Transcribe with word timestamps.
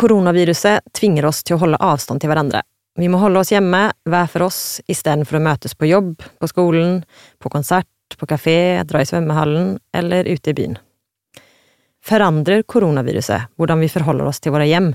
Koronaviruset 0.00 0.80
tvinger 0.96 1.26
oss 1.28 1.42
til 1.44 1.58
å 1.58 1.60
holde 1.60 1.78
avstand 1.84 2.22
til 2.22 2.30
hverandre. 2.30 2.62
Vi 2.96 3.08
må 3.12 3.18
holde 3.20 3.42
oss 3.42 3.50
hjemme, 3.52 3.82
hver 4.08 4.30
for 4.32 4.46
oss, 4.46 4.80
istedenfor 4.88 5.36
å 5.36 5.42
møtes 5.44 5.74
på 5.76 5.90
jobb, 5.90 6.22
på 6.40 6.48
skolen, 6.48 7.02
på 7.36 7.50
konsert, 7.52 8.16
på 8.16 8.28
kafé, 8.30 8.80
dra 8.88 9.02
i 9.02 9.08
svømmehallen 9.08 9.74
eller 9.92 10.24
ute 10.24 10.54
i 10.54 10.56
byen. 10.56 10.78
Forandrer 12.00 12.64
koronaviruset 12.64 13.52
hvordan 13.60 13.84
vi 13.84 13.90
forholder 13.92 14.30
oss 14.30 14.40
til 14.40 14.54
våre 14.54 14.70
hjem, 14.70 14.88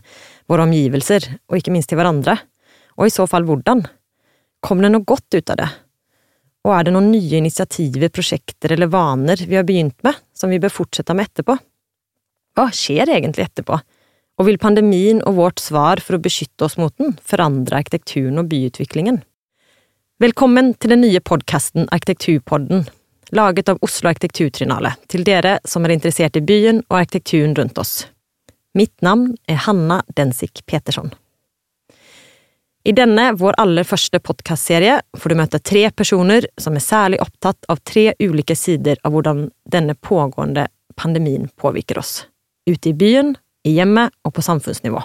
våre 0.49 0.65
omgivelser, 0.65 1.27
og 1.51 1.59
ikke 1.59 1.75
minst 1.75 1.91
til 1.91 2.01
hverandre? 2.01 2.39
Og 2.97 3.05
i 3.05 3.13
så 3.13 3.27
fall 3.29 3.45
hvordan? 3.45 3.85
Kommer 4.65 4.87
det 4.87 4.95
noe 4.95 5.05
godt 5.05 5.37
ut 5.37 5.53
av 5.53 5.59
det? 5.61 5.69
Og 6.65 6.73
er 6.73 6.87
det 6.87 6.95
noen 6.95 7.11
nye 7.13 7.43
initiativer, 7.43 8.09
prosjekter 8.09 8.73
eller 8.73 8.89
vaner 8.89 9.45
vi 9.45 9.59
har 9.59 9.69
begynt 9.69 10.01
med, 10.01 10.17
som 10.33 10.49
vi 10.49 10.57
bør 10.63 10.73
fortsette 10.73 11.13
med 11.13 11.29
etterpå? 11.29 11.59
Hva 12.57 12.71
skjer 12.73 13.13
egentlig 13.19 13.45
etterpå? 13.45 13.77
Og 14.35 14.49
vil 14.49 14.57
pandemien 14.59 15.21
og 15.23 15.37
vårt 15.37 15.61
svar 15.63 16.01
for 16.03 16.17
å 16.17 16.23
beskytte 16.23 16.67
oss 16.67 16.75
mot 16.75 16.91
den 16.99 17.13
forandre 17.23 17.79
arkitekturen 17.79 18.41
og 18.41 18.49
byutviklingen? 18.51 19.21
Velkommen 20.19 20.73
til 20.75 20.91
den 20.91 21.05
nye 21.05 21.21
podkasten 21.23 21.87
Arkitekturpodden, 21.95 22.83
laget 23.35 23.71
av 23.71 23.79
Oslo 23.83 24.11
Arkitekturtrinale, 24.11 24.91
til 25.11 25.23
dere 25.27 25.57
som 25.67 25.87
er 25.87 25.95
interessert 25.95 26.35
i 26.35 26.43
byen 26.43 26.81
og 26.89 26.97
arkitekturen 26.99 27.55
rundt 27.55 27.79
oss. 27.79 28.09
Mitt 28.75 28.95
navn 29.03 29.37
er 29.47 29.61
Hanna 29.67 30.01
Densik 30.19 30.65
Petersson. 30.67 31.13
I 32.85 32.91
denne, 32.93 33.31
vår 33.39 33.55
aller 33.57 33.87
første 33.87 34.19
podkastserie, 34.19 34.99
får 35.15 35.31
du 35.31 35.39
møte 35.39 35.63
tre 35.63 35.87
personer 35.95 36.45
som 36.59 36.75
er 36.75 36.83
særlig 36.83 37.23
opptatt 37.23 37.71
av 37.71 37.79
tre 37.87 38.11
ulike 38.19 38.55
sider 38.59 38.99
av 39.01 39.15
hvordan 39.15 39.47
denne 39.71 39.95
pågående 39.95 40.67
pandemien 40.99 41.47
påvirker 41.55 42.03
oss. 42.03 42.27
Ute 42.67 42.91
i 42.91 42.97
byen, 42.97 43.33
i 43.65 43.75
hjemmet 43.75 44.13
og 44.25 44.35
på 44.35 44.43
samfunnsnivå. 44.45 45.01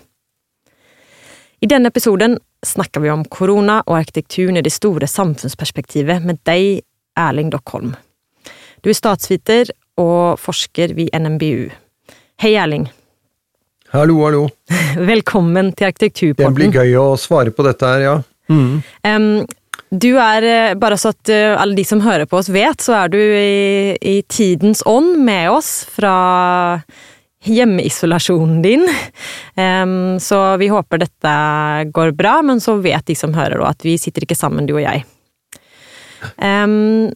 I 1.61 1.69
denne 1.69 1.91
episoden 1.93 2.39
snakker 2.67 3.03
vi 3.05 3.11
om 3.13 3.25
korona 3.29 3.81
og 3.87 3.99
arkitekturen 3.99 4.61
i 4.61 4.65
det 4.65 4.73
store 4.73 5.09
samfunnsperspektivet 5.09 6.25
med 6.25 6.41
deg, 6.49 6.85
Erling 7.19 7.51
Dockholm. 7.53 7.95
Du 8.81 8.89
er 8.89 8.97
statsviter 8.97 9.73
og 10.01 10.41
forsker 10.41 10.95
ved 10.97 11.13
NMBU. 11.13 11.69
Hei, 12.41 12.55
Erling. 12.57 12.89
Hallo, 13.93 14.21
hallo. 14.25 14.45
Velkommen 15.13 15.73
til 15.77 15.91
Arkitekturpodden. 15.91 16.55
Det 16.55 16.57
blir 16.57 16.77
gøy 16.81 16.97
å 17.01 17.07
svare 17.21 17.53
på 17.53 17.67
dette 17.67 17.89
her, 17.91 18.05
ja. 18.07 18.15
Mm. 18.51 18.81
Um, 19.05 19.27
du 19.91 20.13
er, 20.23 20.47
eh, 20.47 20.75
bare 20.79 20.97
så 21.01 21.11
at 21.11 21.31
eh, 21.35 21.57
alle 21.59 21.75
de 21.75 21.85
som 21.87 22.01
hører 22.05 22.29
på 22.31 22.39
oss 22.39 22.49
vet, 22.55 22.79
så 22.79 22.95
er 23.03 23.11
du 23.11 23.19
i, 23.19 23.97
i 23.99 24.21
tidens 24.31 24.85
ånd 24.87 25.17
med 25.27 25.51
oss 25.51 25.73
fra 25.91 26.15
hjemmeisolasjonen 27.45 28.61
din. 28.63 28.85
Um, 29.57 30.19
så 30.21 30.57
vi 30.61 30.69
håper 30.69 31.05
dette 31.05 31.33
går 31.95 32.13
bra, 32.19 32.41
men 32.43 32.61
så 32.61 32.77
vet 32.83 33.07
de 33.09 33.17
som 33.17 33.35
hører 33.35 33.63
at 33.65 33.85
vi 33.87 33.97
sitter 34.01 34.27
ikke 34.27 34.39
sammen, 34.39 34.69
du 34.69 34.77
og 34.77 34.85
jeg. 34.85 35.07
Um, 36.37 37.09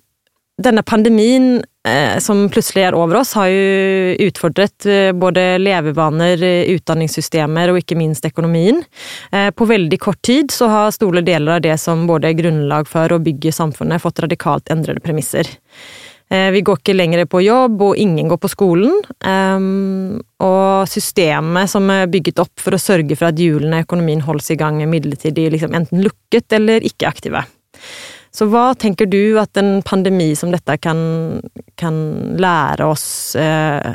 denne 0.62 0.82
pandemien 0.86 1.64
eh, 1.88 2.18
som 2.22 2.44
plutselig 2.48 2.84
er 2.86 2.94
over 2.94 3.18
oss, 3.20 3.32
har 3.34 3.48
jo 3.50 4.28
utfordret 4.28 4.86
eh, 4.86 5.10
både 5.10 5.56
levevaner, 5.58 6.44
utdanningssystemer 6.76 7.72
og 7.72 7.80
ikke 7.80 7.98
minst 7.98 8.26
økonomien. 8.28 8.78
Eh, 9.32 9.50
på 9.50 9.66
veldig 9.66 9.98
kort 9.98 10.22
tid 10.22 10.54
så 10.54 10.70
har 10.70 10.94
store 10.94 11.24
deler 11.26 11.56
av 11.56 11.64
det 11.66 11.74
som 11.82 12.06
både 12.06 12.30
er 12.30 12.38
grunnlag 12.38 12.86
for 12.90 13.12
å 13.12 13.18
bygge 13.24 13.54
samfunnet, 13.56 14.02
fått 14.04 14.22
radikalt 14.22 14.70
endrede 14.70 15.02
premisser. 15.02 15.50
Eh, 16.32 16.48
vi 16.54 16.62
går 16.64 16.80
ikke 16.80 16.96
lenger 16.96 17.26
på 17.30 17.42
jobb, 17.44 17.82
og 17.84 18.00
ingen 18.00 18.30
går 18.30 18.40
på 18.40 18.50
skolen. 18.52 18.96
Og 20.44 20.88
systemet 20.90 21.70
som 21.70 21.90
er 21.92 22.10
bygget 22.10 22.40
opp 22.42 22.60
for 22.60 22.76
å 22.76 22.80
sørge 22.80 23.16
for 23.18 23.28
at 23.28 23.40
hjulene 23.40 23.82
i 23.82 23.86
økonomien 23.86 24.24
holdes 24.24 24.50
i 24.54 24.58
gang, 24.60 24.80
er 24.82 24.90
midlertidig 24.90 25.50
liksom 25.54 25.76
enten 25.76 26.02
lukket 26.04 26.56
eller 26.56 26.84
ikke 26.84 27.10
aktive. 27.12 27.44
Så 28.34 28.48
hva 28.50 28.72
tenker 28.74 29.06
du 29.06 29.36
at 29.38 29.54
en 29.60 29.78
pandemi 29.86 30.32
som 30.34 30.50
dette 30.50 30.74
kan, 30.82 30.98
kan 31.78 31.98
lære 32.42 32.88
oss 32.90 33.06
eh, 33.38 33.94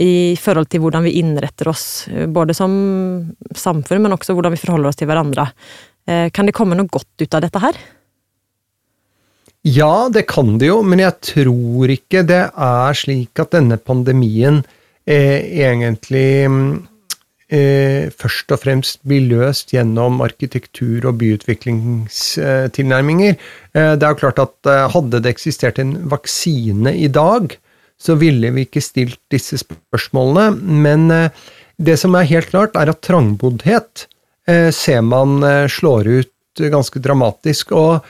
i 0.00 0.36
forhold 0.40 0.68
til 0.72 0.82
hvordan 0.84 1.06
vi 1.06 1.14
innretter 1.20 1.70
oss, 1.72 1.86
både 2.28 2.56
som 2.56 2.74
samfunn, 3.56 4.04
men 4.04 4.16
også 4.16 4.36
hvordan 4.36 4.52
vi 4.52 4.60
forholder 4.60 4.92
oss 4.92 5.00
til 5.00 5.08
hverandre? 5.08 5.48
Eh, 6.08 6.28
kan 6.34 6.48
det 6.48 6.56
komme 6.56 6.76
noe 6.76 6.92
godt 6.92 7.24
ut 7.24 7.38
av 7.38 7.46
dette 7.46 7.64
her? 7.64 7.80
Ja, 9.66 10.08
det 10.08 10.22
kan 10.30 10.58
det 10.58 10.66
jo, 10.70 10.78
men 10.80 10.98
jeg 11.02 11.12
tror 11.20 11.90
ikke 11.92 12.22
det 12.24 12.48
er 12.48 12.94
slik 12.96 13.38
at 13.42 13.50
denne 13.52 13.76
pandemien 13.76 14.62
eh, 15.04 15.44
egentlig 15.66 16.46
eh, 17.52 18.08
først 18.08 18.50
og 18.56 18.60
fremst 18.62 19.04
blir 19.04 19.20
løst 19.28 19.72
gjennom 19.74 20.22
arkitektur- 20.24 21.04
og 21.10 21.18
byutviklingstilnærminger. 21.20 23.36
Eh, 23.36 23.92
det 24.00 24.04
er 24.06 24.10
jo 24.14 24.20
klart 24.22 24.40
at 24.40 24.56
eh, 24.64 24.88
hadde 24.94 25.20
det 25.20 25.28
eksistert 25.34 25.76
en 25.82 26.08
vaksine 26.08 26.96
i 26.96 27.12
dag, 27.12 27.52
så 28.00 28.16
ville 28.16 28.48
vi 28.56 28.64
ikke 28.64 28.80
stilt 28.80 29.20
disse 29.28 29.60
spørsmålene, 29.60 30.56
men 30.56 31.12
eh, 31.12 31.28
det 31.76 32.00
som 32.00 32.16
er 32.16 32.24
helt 32.32 32.48
klart, 32.48 32.72
er 32.80 32.88
at 32.94 33.04
trangboddhet 33.04 34.08
eh, 34.48 34.72
ser 34.72 35.04
man 35.04 35.44
slår 35.68 36.08
ut 36.08 36.32
ganske 36.72 36.96
dramatisk. 37.04 37.76
og 37.76 38.00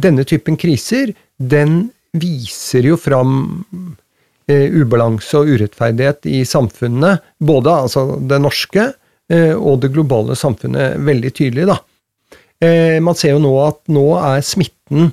denne 0.00 0.24
typen 0.28 0.58
kriser, 0.60 1.12
den 1.36 1.88
viser 2.18 2.86
jo 2.88 2.96
fram 3.00 3.34
eh, 4.48 4.72
ubalanse 4.72 5.42
og 5.42 5.52
urettferdighet 5.54 6.28
i 6.30 6.42
samfunnet, 6.48 7.24
både 7.38 7.74
altså 7.84 8.06
det 8.18 8.40
norske 8.42 8.88
eh, 8.88 9.54
og 9.54 9.82
det 9.84 9.92
globale 9.94 10.36
samfunnet, 10.38 10.98
veldig 11.04 11.32
tydelig, 11.36 11.68
da. 11.70 11.78
Eh, 12.58 12.98
man 13.04 13.18
ser 13.18 13.36
jo 13.36 13.42
nå 13.42 13.54
at 13.66 13.82
nå 13.94 14.06
er 14.18 14.44
smitten 14.46 15.12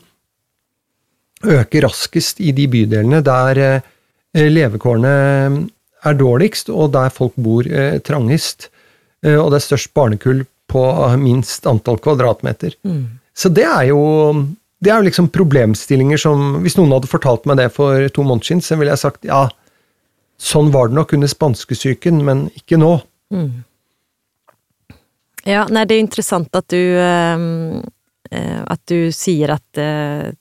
øker 1.45 1.85
raskest 1.85 2.39
i 2.41 2.53
de 2.55 2.65
bydelene 2.71 3.21
der 3.25 3.61
eh, 3.61 4.47
levekårene 4.49 5.13
er 6.05 6.17
dårligst, 6.17 6.69
og 6.69 6.93
der 6.95 7.13
folk 7.13 7.35
bor 7.41 7.67
eh, 7.67 7.99
trangest. 8.05 8.69
Eh, 9.25 9.37
og 9.37 9.51
det 9.51 9.61
er 9.61 9.67
størst 9.69 9.93
barnekull 9.97 10.43
på 10.69 10.83
minst 11.21 11.67
antall 11.69 11.99
kvadratmeter. 12.01 12.75
Mm. 12.85 13.19
Så 13.35 13.51
det 13.53 13.65
er 13.67 13.89
jo 13.91 14.01
det 14.83 14.91
er 14.91 14.99
jo 14.99 15.07
liksom 15.07 15.29
problemstillinger 15.33 16.19
som 16.19 16.59
Hvis 16.63 16.75
noen 16.77 16.91
hadde 16.93 17.09
fortalt 17.09 17.47
meg 17.49 17.57
det 17.61 17.69
for 17.73 18.09
to 18.13 18.25
måneder 18.27 18.49
siden, 18.49 18.63
så 18.65 18.77
ville 18.79 18.93
jeg 18.93 19.01
sagt 19.01 19.27
ja, 19.27 19.45
sånn 20.41 20.71
var 20.73 20.89
det 20.89 20.99
nok 20.99 21.15
under 21.15 21.31
spanskesyken, 21.31 22.19
men 22.27 22.47
ikke 22.59 22.79
nå. 22.81 22.97
Mm. 23.33 23.63
Ja, 25.45 25.65
nei, 25.69 25.85
det 25.87 25.95
er 25.95 26.03
interessant 26.03 26.57
at 26.57 26.67
du 26.73 26.81
eh, 26.97 27.45
At 28.65 28.81
du 28.89 29.13
sier 29.13 29.53
at 29.55 29.79
eh, 29.81 30.33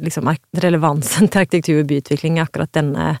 liksom 0.00 0.30
relevansen 0.62 1.28
til 1.28 1.42
arkitektur 1.42 1.82
og 1.82 1.90
byutvikling 1.90 2.38
i 2.38 2.44
akkurat 2.44 2.72
denne 2.76 3.16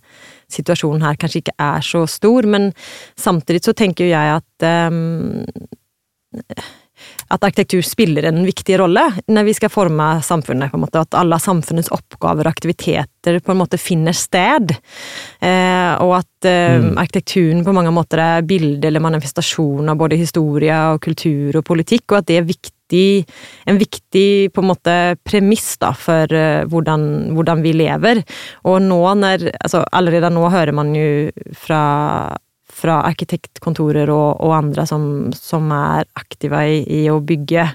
situasjonen 0.52 1.04
her 1.04 1.18
kanskje 1.20 1.42
ikke 1.42 1.56
er 1.60 1.84
så 1.84 2.04
stor, 2.08 2.46
men 2.48 2.70
samtidig 3.18 3.64
så 3.64 3.74
tenker 3.76 4.08
jeg 4.08 4.38
at 4.38 4.66
um, 4.92 5.44
at 7.32 7.44
arkitektur 7.46 7.82
spiller 7.86 8.26
en 8.28 8.42
viktig 8.44 8.76
rolle 8.80 9.04
når 9.32 9.46
vi 9.48 9.54
skal 9.56 9.72
forme 9.72 10.08
samfunnet. 10.24 10.70
på 10.70 10.76
en 10.76 10.84
måte, 10.84 11.00
At 11.00 11.16
alle 11.16 11.38
samfunnets 11.40 11.92
oppgaver 11.92 12.46
og 12.46 12.52
aktiviteter 12.52 13.40
på 13.40 13.52
en 13.52 13.60
måte 13.60 13.80
finner 13.80 14.12
sted. 14.16 14.74
Eh, 15.40 15.92
og 16.02 16.18
at 16.20 16.48
eh, 16.48 16.82
mm. 16.82 16.98
arkitekturen 17.00 17.64
på 17.64 17.74
mange 17.74 17.92
måter 17.94 18.20
er 18.20 18.46
bilde 18.46 18.88
eller 18.88 19.00
manifestasjon 19.00 19.88
av 19.88 19.96
både 19.96 20.20
historie 20.20 20.76
og 20.92 21.00
kultur 21.04 21.56
og 21.56 21.64
politikk, 21.64 22.10
og 22.12 22.20
at 22.20 22.28
det 22.28 22.38
er 22.40 22.48
viktig, 22.48 23.24
en 23.66 23.80
viktig 23.80 24.52
på 24.52 24.60
en 24.60 24.68
måte 24.68 24.96
premiss 25.24 25.78
da, 25.80 25.94
for 25.96 26.28
uh, 26.28 26.68
hvordan, 26.68 27.32
hvordan, 27.32 27.62
vi 27.64 27.72
lever. 27.72 28.20
Og 28.68 28.82
nå 28.84 29.00
når 29.16 29.48
altså 29.54 29.84
Allerede 29.92 30.28
nå 30.34 30.44
hører 30.52 30.76
man 30.76 30.92
jo 30.96 31.30
fra 31.56 31.80
fra 32.82 33.00
arkitektkontorer 33.08 34.10
og, 34.12 34.42
og 34.42 34.56
andre 34.56 34.86
som, 34.88 35.04
som, 35.36 35.70
er 35.76 36.08
aktive 36.18 36.60
i, 36.66 36.82
i 36.82 37.00
å 37.12 37.20
bygge, 37.24 37.68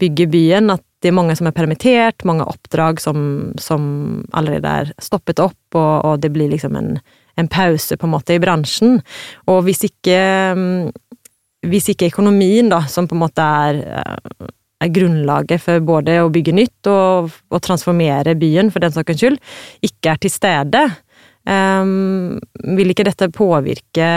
bygge, 0.00 0.28
byen, 0.32 0.74
at 0.76 0.84
det 1.00 1.10
er 1.10 1.16
mange 1.16 1.36
som 1.38 1.48
er 1.48 1.56
permittert, 1.56 2.26
mange 2.28 2.44
oppdrag 2.44 3.00
som, 3.00 3.50
som 3.60 3.82
allerede 4.36 4.76
er 4.82 4.94
stoppet 5.00 5.40
opp, 5.40 5.60
og, 5.72 5.92
og 6.04 6.20
det 6.20 6.32
blir 6.34 6.52
liksom 6.52 6.76
en, 6.76 6.94
en, 7.40 7.48
pause 7.48 7.96
på 7.96 8.08
en 8.08 8.14
måte 8.14 8.36
i 8.36 8.42
bransjen. 8.42 8.98
Og 9.48 9.62
hvis 9.64 9.86
ikke, 9.88 10.20
hvis 11.64 11.92
ikke 11.94 12.12
økonomien, 12.12 12.68
da, 12.72 12.84
som 12.92 13.08
på 13.08 13.16
en 13.16 13.24
måte 13.24 13.50
er 13.64 13.80
er 14.80 14.92
grunnlaget 14.94 15.60
for 15.62 15.82
både 15.84 16.16
å 16.24 16.30
bygge 16.32 16.54
nytt 16.56 16.88
og, 16.90 17.34
og 17.52 17.62
transformere 17.64 18.36
byen, 18.40 18.70
for 18.72 18.82
den 18.82 18.94
saks 18.94 19.18
skyld, 19.20 19.38
ikke 19.84 20.14
er 20.14 20.20
til 20.22 20.32
stede, 20.32 20.84
Um, 21.48 22.40
vil 22.76 22.92
ikke 22.92 23.06
dette 23.08 23.30
påvirke 23.32 24.08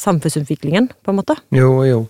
samfunnsutviklingen, 0.00 0.88
på 1.04 1.12
en 1.12 1.18
måte? 1.20 1.36
Jo, 1.54 1.82
jo. 1.84 2.00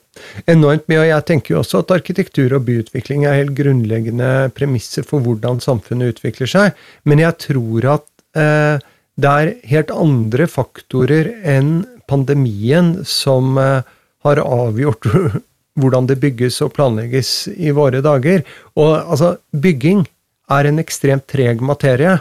Enormt 0.51 0.87
mye. 0.91 1.03
Og 1.03 1.09
jeg 1.09 1.27
tenker 1.29 1.55
jo 1.55 1.61
også 1.63 1.83
at 1.83 1.95
arkitektur 1.97 2.55
og 2.57 2.67
byutvikling 2.69 3.27
er 3.27 3.41
helt 3.41 3.57
grunnleggende 3.59 4.51
premisser 4.57 5.07
for 5.07 5.25
hvordan 5.25 5.63
samfunnet 5.65 6.15
utvikler 6.15 6.51
seg. 6.51 6.79
Men 7.09 7.23
jeg 7.23 7.39
tror 7.47 7.89
at 7.97 8.07
eh, 8.39 8.83
det 9.21 9.35
er 9.43 9.55
helt 9.73 9.95
andre 9.95 10.47
faktorer 10.51 11.33
enn 11.57 11.81
pandemien 12.11 13.01
som 13.07 13.59
eh, 13.61 13.83
har 14.27 14.43
avgjort 14.45 15.11
hvordan 15.81 16.09
det 16.11 16.21
bygges 16.23 16.61
og 16.65 16.75
planlegges 16.77 17.51
i 17.57 17.75
våre 17.75 18.03
dager. 18.05 18.45
Og 18.79 18.97
altså, 19.01 19.37
bygging 19.51 20.05
er 20.51 20.67
en 20.67 20.83
ekstremt 20.83 21.29
treg 21.31 21.63
materie. 21.63 22.19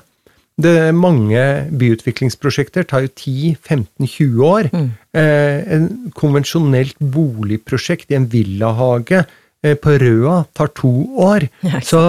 Det 0.59 0.71
er 0.75 0.95
mange 0.95 1.41
byutviklingsprosjekter 1.79 2.87
tar 2.89 3.05
jo 3.05 3.11
10-15-20 3.13 4.41
år. 4.43 4.69
Mm. 4.73 4.87
Eh, 5.15 5.59
en 5.75 5.85
konvensjonelt 6.17 6.97
boligprosjekt 6.99 8.11
i 8.11 8.17
en 8.17 8.27
villahage 8.31 9.21
eh, 9.23 9.77
på 9.79 9.95
Røa 10.03 10.41
tar 10.57 10.73
to 10.79 10.93
år. 11.15 11.47
Ja, 11.69 11.79
så, 11.85 12.03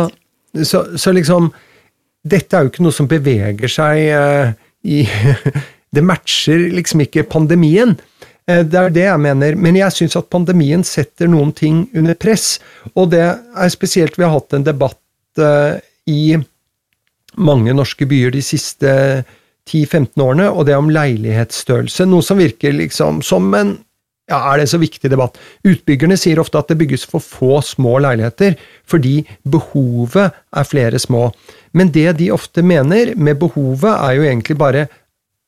så, 0.67 0.85
så, 0.99 1.13
liksom 1.15 1.53
Dette 2.27 2.57
er 2.57 2.67
jo 2.67 2.73
ikke 2.73 2.85
noe 2.85 2.93
som 2.93 3.09
beveger 3.09 3.71
seg 3.71 4.03
eh, 4.13 4.51
i 4.85 5.05
Det 5.95 6.03
matcher 6.07 6.69
liksom 6.71 7.03
ikke 7.03 7.27
pandemien. 7.27 7.97
Eh, 8.47 8.63
det 8.67 8.79
er 8.79 8.95
det 8.95 9.07
jeg 9.07 9.23
mener. 9.23 9.57
Men 9.59 9.79
jeg 9.79 9.95
syns 9.97 10.19
at 10.19 10.31
pandemien 10.33 10.85
setter 10.87 11.31
noen 11.31 11.53
ting 11.57 11.85
under 11.95 12.19
press. 12.19 12.59
Og 12.95 13.11
det 13.15 13.25
er 13.27 13.73
spesielt 13.73 14.19
Vi 14.19 14.27
har 14.27 14.35
hatt 14.37 14.55
en 14.57 14.67
debatt 14.67 14.99
uh, 15.39 15.79
i 16.11 16.37
mange 17.37 17.75
norske 17.77 18.09
byer 18.09 18.35
de 18.35 18.43
siste 18.45 18.91
10-15 19.71 20.23
årene, 20.25 20.49
og 20.51 20.67
det 20.67 20.77
om 20.79 20.91
leilighetsstørrelse. 20.93 22.09
Noe 22.09 22.25
som 22.27 22.41
virker 22.41 22.75
liksom 22.77 23.23
som 23.27 23.53
en 23.55 23.77
ja, 24.31 24.39
er 24.39 24.61
det 24.61 24.69
en 24.69 24.71
så 24.71 24.79
viktig 24.79 25.11
debatt? 25.11 25.39
Utbyggerne 25.67 26.15
sier 26.15 26.39
ofte 26.39 26.61
at 26.61 26.69
det 26.71 26.79
bygges 26.79 27.03
for 27.11 27.23
få 27.25 27.59
små 27.67 27.97
leiligheter, 28.05 28.55
fordi 28.87 29.25
behovet 29.43 30.31
er 30.31 30.69
flere 30.69 31.01
små. 31.03 31.33
Men 31.75 31.91
det 31.91 32.13
de 32.21 32.31
ofte 32.31 32.63
mener 32.63 33.17
med 33.19 33.41
behovet, 33.41 33.91
er 33.91 34.15
jo 34.15 34.29
egentlig 34.29 34.59
bare 34.61 34.87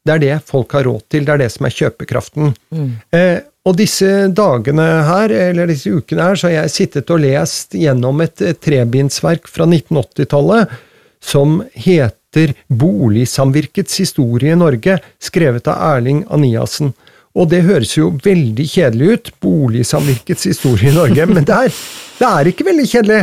det 0.03 0.17
er 0.17 0.23
det 0.23 0.37
folk 0.49 0.73
har 0.75 0.83
råd 0.89 1.05
til, 1.15 1.23
det 1.23 1.31
er 1.31 1.43
det 1.45 1.51
som 1.55 1.67
er 1.69 1.75
kjøpekraften. 1.77 2.55
Mm. 2.75 2.89
Eh, 3.15 3.37
og 3.63 3.77
disse 3.79 4.09
dagene 4.35 4.87
her, 5.07 5.31
eller 5.31 5.71
disse 5.71 5.93
ukene 5.95 6.27
her, 6.27 6.39
så 6.39 6.49
har 6.49 6.57
jeg 6.57 6.73
sittet 6.75 7.13
og 7.15 7.23
lest 7.23 7.77
gjennom 7.79 8.19
et, 8.25 8.43
et 8.43 8.59
trebindsverk 8.59 9.47
fra 9.47 9.69
1980-tallet 9.69 10.75
som 11.23 11.61
heter 11.73 12.55
Boligsamvirkets 12.69 14.01
historie 14.03 14.53
i 14.53 14.59
Norge, 14.59 14.99
skrevet 15.23 15.69
av 15.71 15.81
Erling 15.95 16.25
Aniassen. 16.33 16.93
Og 17.33 17.49
det 17.49 17.63
høres 17.65 17.95
jo 17.97 18.11
veldig 18.25 18.67
kjedelig 18.69 19.13
ut, 19.13 19.31
Boligsamvirkets 19.45 20.51
historie 20.51 20.91
i 20.91 20.97
Norge, 20.97 21.27
men 21.31 21.47
det 21.49 21.57
er, 21.69 21.79
det 22.19 22.29
er 22.29 22.51
ikke 22.51 22.67
veldig 22.69 22.89
kjedelig. 22.91 23.23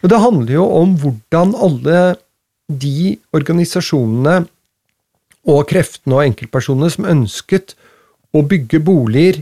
Det 0.00 0.22
handler 0.22 0.54
jo 0.54 0.64
om 0.78 0.94
hvordan 1.00 1.52
alle 1.66 2.00
de 2.70 3.16
organisasjonene 3.36 4.44
og 5.50 5.66
kreftene 5.68 6.16
og 6.16 6.24
enkeltpersonene 6.28 6.92
som 6.92 7.08
ønsket 7.08 7.74
å 8.36 8.44
bygge 8.46 8.80
boliger 8.84 9.40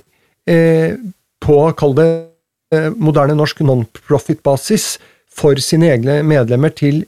eh, 0.49 0.97
på, 1.43 1.57
kall 1.79 1.95
det 1.99 2.09
eh, 2.75 2.89
moderne 2.97 3.37
norsk 3.39 3.63
non-profit-basis, 3.67 4.97
for 5.39 5.61
sine 5.63 5.93
egne 5.93 6.17
medlemmer 6.27 6.73
til 6.75 7.05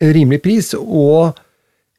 rimelig 0.00 0.42
pris. 0.44 0.72
Og 0.78 1.36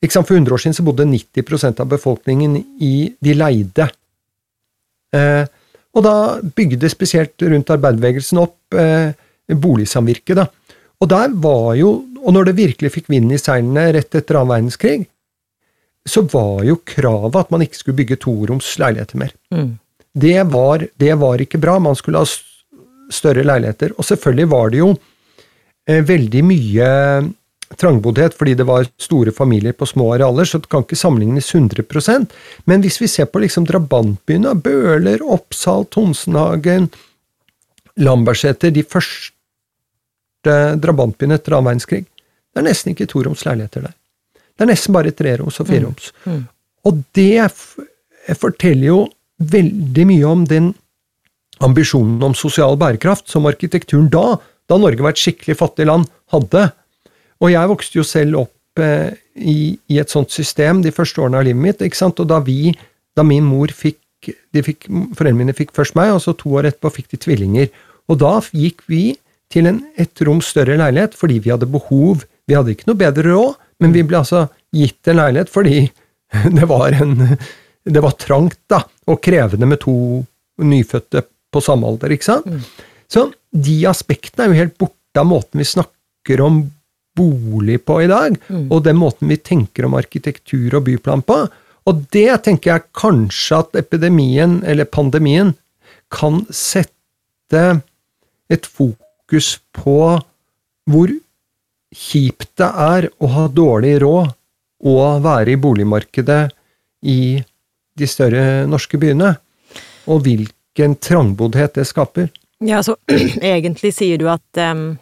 sant, 0.09 0.27
for 0.27 0.35
100 0.35 0.53
år 0.55 0.63
siden 0.63 0.77
så 0.77 0.85
bodde 0.85 1.07
90% 1.09 1.81
av 1.83 1.89
befolkningen 1.91 2.57
i 2.81 3.11
de 3.21 3.35
leide. 3.37 3.89
Eh, 5.15 5.43
og 5.91 6.05
da 6.05 6.15
bygde 6.55 6.89
spesielt 6.91 7.43
rundt 7.43 7.73
arbeiderbevegelsen 7.73 8.39
opp 8.41 8.77
eh, 8.79 9.11
boligsamvirket. 9.51 10.37
da. 10.39 10.47
Og 11.01 11.09
der 11.09 11.33
var 11.43 11.73
jo, 11.75 11.95
og 12.21 12.35
når 12.35 12.49
det 12.49 12.59
virkelig 12.59 12.93
fikk 12.93 13.09
vind 13.11 13.33
i 13.33 13.41
seilene 13.41 13.89
rett 13.97 14.15
etter 14.15 14.39
annen 14.39 14.53
verdenskrig, 14.53 15.01
så 16.07 16.23
var 16.25 16.63
jo 16.65 16.79
kravet 16.87 17.37
at 17.37 17.51
man 17.53 17.63
ikke 17.65 17.77
skulle 17.77 17.99
bygge 17.99 18.21
toroms 18.23 18.71
leiligheter 18.81 19.19
mer. 19.21 19.33
Mm. 19.53 19.75
Det, 20.13 20.37
var, 20.49 20.85
det, 20.97 21.11
var, 21.21 21.41
ikke 21.41 21.61
bra. 21.61 21.77
Man 21.79 21.97
skulle 21.97 22.23
ha 22.23 22.29
større 23.11 23.45
leiligheter. 23.45 23.93
Og 23.97 24.07
selvfølgelig 24.07 24.49
var 24.53 24.71
det 24.71 24.81
jo 24.81 24.89
eh, 24.95 26.01
veldig 26.07 26.43
mye 26.47 26.87
trangboddhet 27.79 28.35
fordi 28.37 28.55
det 28.59 28.67
var 28.67 28.87
store 29.01 29.33
familier 29.35 29.75
på 29.77 29.87
små 29.89 30.11
arealer, 30.15 30.47
så 30.47 30.59
det 30.61 30.69
kan 30.71 30.85
ikke 30.85 30.99
sammenlignes 30.99 31.51
100% 31.55 32.31
Men 32.65 32.81
hvis 32.83 32.99
vi 33.01 33.07
ser 33.07 33.29
på 33.31 33.41
liksom 33.43 33.65
drabantbyene, 33.69 34.55
Bøler, 34.55 35.23
Oppsal, 35.23 35.85
Tonsenhagen, 35.91 36.89
Lambertseter, 38.01 38.71
de 38.71 38.83
første 38.83 40.57
drabantbyene 40.81 41.37
etter 41.37 41.57
annen 41.57 41.71
verdenskrig, 41.71 42.05
det 42.51 42.59
er 42.59 42.67
nesten 42.67 42.95
ikke 42.95 43.09
toroms 43.11 43.45
leiligheter 43.47 43.87
der. 43.87 43.95
Det 44.55 44.65
er 44.65 44.71
nesten 44.73 44.95
bare 44.95 45.13
treroms 45.15 45.59
og 45.61 45.69
fireroms. 45.69 46.11
Mm. 46.25 46.33
Mm. 46.33 46.43
Og 46.89 47.01
det 47.15 48.37
forteller 48.37 48.87
jo 48.87 48.99
veldig 49.41 50.05
mye 50.09 50.27
om 50.27 50.45
den 50.49 50.71
ambisjonen 51.61 52.21
om 52.25 52.35
sosial 52.37 52.77
bærekraft 52.81 53.29
som 53.29 53.47
arkitekturen 53.49 54.09
da, 54.13 54.37
da 54.69 54.77
Norge 54.81 55.03
var 55.03 55.15
et 55.15 55.21
skikkelig 55.21 55.57
fattig 55.59 55.87
land, 55.89 56.07
hadde. 56.33 56.69
Og 57.41 57.51
jeg 57.53 57.71
vokste 57.71 57.99
jo 57.99 58.05
selv 58.05 58.43
opp 58.43 58.81
eh, 58.81 59.11
i, 59.35 59.73
i, 59.89 59.97
et 60.01 60.13
sånt 60.13 60.31
system 60.33 60.83
de 60.85 60.93
første 60.93 61.21
årene 61.23 61.41
av 61.41 61.47
livet 61.47 61.63
mitt. 61.63 61.81
ikke 61.81 61.97
sant? 61.97 62.21
Og 62.21 62.29
da 62.29 62.39
vi, 62.45 62.73
da 63.17 63.25
min 63.25 63.47
mor 63.47 63.73
fikk, 63.73 63.99
fikk 64.53 64.85
Foreldrene 65.17 65.39
mine 65.39 65.57
fikk 65.57 65.73
først 65.73 65.97
meg, 65.97 66.13
og 66.13 66.21
så 66.21 66.35
to 66.37 66.53
år 66.59 66.69
etterpå 66.69 66.93
fikk 66.99 67.15
de 67.15 67.21
tvillinger. 67.25 67.71
Og 68.11 68.19
da 68.21 68.35
gikk 68.53 68.85
vi 68.91 69.15
til 69.51 69.67
en 69.67 69.81
ett 69.99 70.21
rom 70.27 70.39
større 70.45 70.77
leilighet 70.79 71.17
fordi 71.17 71.41
vi 71.43 71.51
hadde 71.53 71.69
behov. 71.71 72.23
Vi 72.47 72.55
hadde 72.55 72.75
ikke 72.75 72.89
noe 72.89 72.99
bedre 72.99 73.33
råd, 73.33 73.57
men 73.83 73.95
vi 73.95 74.05
ble 74.07 74.21
altså 74.21 74.45
gitt 74.75 75.09
en 75.11 75.19
leilighet 75.19 75.51
fordi 75.51 75.81
det 76.57 76.67
var, 76.69 76.95
en, 76.95 77.35
det 77.83 78.03
var 78.03 78.15
trangt 78.21 78.59
da, 78.71 78.83
og 79.09 79.19
krevende 79.23 79.67
med 79.67 79.81
to 79.83 79.95
nyfødte 80.61 81.25
på 81.51 81.63
samme 81.63 81.89
alder. 81.89 82.13
ikke 82.13 82.29
sant? 82.29 82.47
Mm. 82.47 82.61
Så 83.11 83.25
de 83.51 83.81
aspektene 83.89 84.45
er 84.45 84.51
jo 84.51 84.61
helt 84.61 84.77
borte 84.79 85.19
av 85.19 85.27
måten 85.27 85.59
vi 85.59 85.67
snakker 85.67 86.43
om 86.45 86.61
bolig 87.17 87.81
på 87.85 88.01
i 88.03 88.09
dag, 88.09 88.37
mm. 88.47 88.67
og 88.71 88.83
den 88.85 88.99
måten 88.99 89.31
vi 89.31 89.37
tenker 89.37 89.87
om 89.87 89.97
arkitektur 89.99 90.77
og 90.79 90.85
byplan 90.87 91.23
på. 91.27 91.43
Og 91.89 92.03
det 92.13 92.43
tenker 92.45 92.75
jeg 92.75 92.89
kanskje 92.97 93.61
at 93.63 93.79
epidemien, 93.81 94.59
eller 94.67 94.89
pandemien, 94.89 95.55
kan 96.11 96.43
sette 96.53 97.63
et 98.51 98.67
fokus 98.67 99.57
på 99.75 99.97
hvor 100.91 101.13
kjipt 101.91 102.51
det 102.59 102.67
er 102.67 103.07
å 103.19 103.29
ha 103.31 103.47
dårlig 103.51 103.97
råd 104.03 104.31
og 104.91 105.23
være 105.23 105.53
i 105.53 105.61
boligmarkedet 105.61 106.41
i 107.11 107.21
de 107.97 108.07
større 108.07 108.65
norske 108.69 108.97
byene, 109.01 109.33
og 110.09 110.23
hvilken 110.25 110.95
trangboddhet 111.03 111.75
det 111.77 111.85
skaper. 111.89 112.29
Ja, 112.63 112.81
så 112.85 112.95
egentlig 113.53 113.93
sier 113.97 114.21
du 114.21 114.27
at 114.31 114.61
um, 114.61 114.95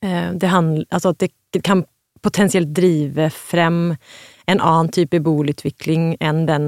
det, 0.00 0.48
handler, 0.48 0.86
altså 0.88 1.10
at 1.12 1.24
det 1.52 1.60
kan 1.66 1.82
potensielt 2.24 2.70
drive 2.76 3.30
frem 3.32 3.90
en 4.48 4.60
annen 4.60 4.90
type 4.92 5.20
boligutvikling 5.24 6.14
enn 6.20 6.46
den 6.48 6.66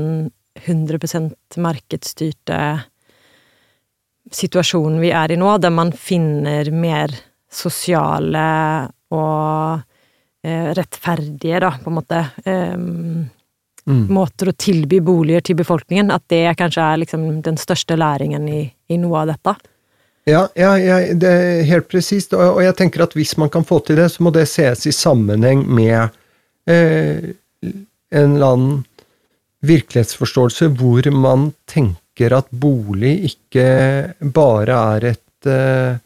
100% 0.61 1.59
markedsstyrte 1.65 2.59
situasjonen 4.33 5.01
vi 5.03 5.11
er 5.17 5.33
i 5.33 5.39
nå, 5.41 5.57
der 5.59 5.73
man 5.75 5.93
finner 5.97 6.69
mer 6.75 7.12
sosiale 7.53 8.45
og 9.12 9.83
eh, 10.45 10.71
rettferdige, 10.77 11.61
da, 11.61 11.73
på 11.83 11.91
en 11.91 11.97
måte, 11.99 12.21
eh, 12.45 12.77
mm. 12.77 14.07
måter 14.12 14.53
å 14.53 14.57
tilby 14.57 15.03
boliger 15.05 15.45
til 15.45 15.59
befolkningen. 15.61 16.12
At 16.15 16.25
det 16.33 16.47
kanskje 16.61 16.87
er 16.87 17.03
liksom 17.03 17.27
den 17.45 17.61
største 17.61 17.99
læringen 17.99 18.49
i, 18.49 18.62
i 18.89 19.01
noe 19.01 19.25
av 19.25 19.35
dette. 19.35 19.57
Ja, 20.29 20.47
ja, 20.55 20.76
ja 20.79 20.99
det 21.19 21.31
er 21.31 21.64
helt 21.69 21.88
presist. 21.91 22.35
Og, 22.37 22.59
og, 22.59 22.62
jeg 22.64 22.76
tenker 22.79 23.07
at 23.07 23.17
hvis 23.19 23.35
man 23.41 23.50
kan 23.52 23.67
få 23.67 23.81
til 23.87 23.99
det, 23.99 24.11
så 24.12 24.23
må 24.23 24.33
det 24.35 24.47
ses 24.50 24.87
i 24.87 24.95
sammenheng 24.95 25.64
med 25.67 26.14
eh, 26.71 27.33
en 27.62 28.37
eller 28.37 28.55
annen 28.55 28.79
virkelighetsforståelse 29.62 30.73
hvor 30.79 31.07
man 31.14 31.52
tenker 31.71 32.35
at 32.37 32.49
bolig 32.50 33.14
ikke 33.31 33.67
bare 34.35 34.79
er 34.97 35.12
et 35.14 35.50
eh, 35.50 36.00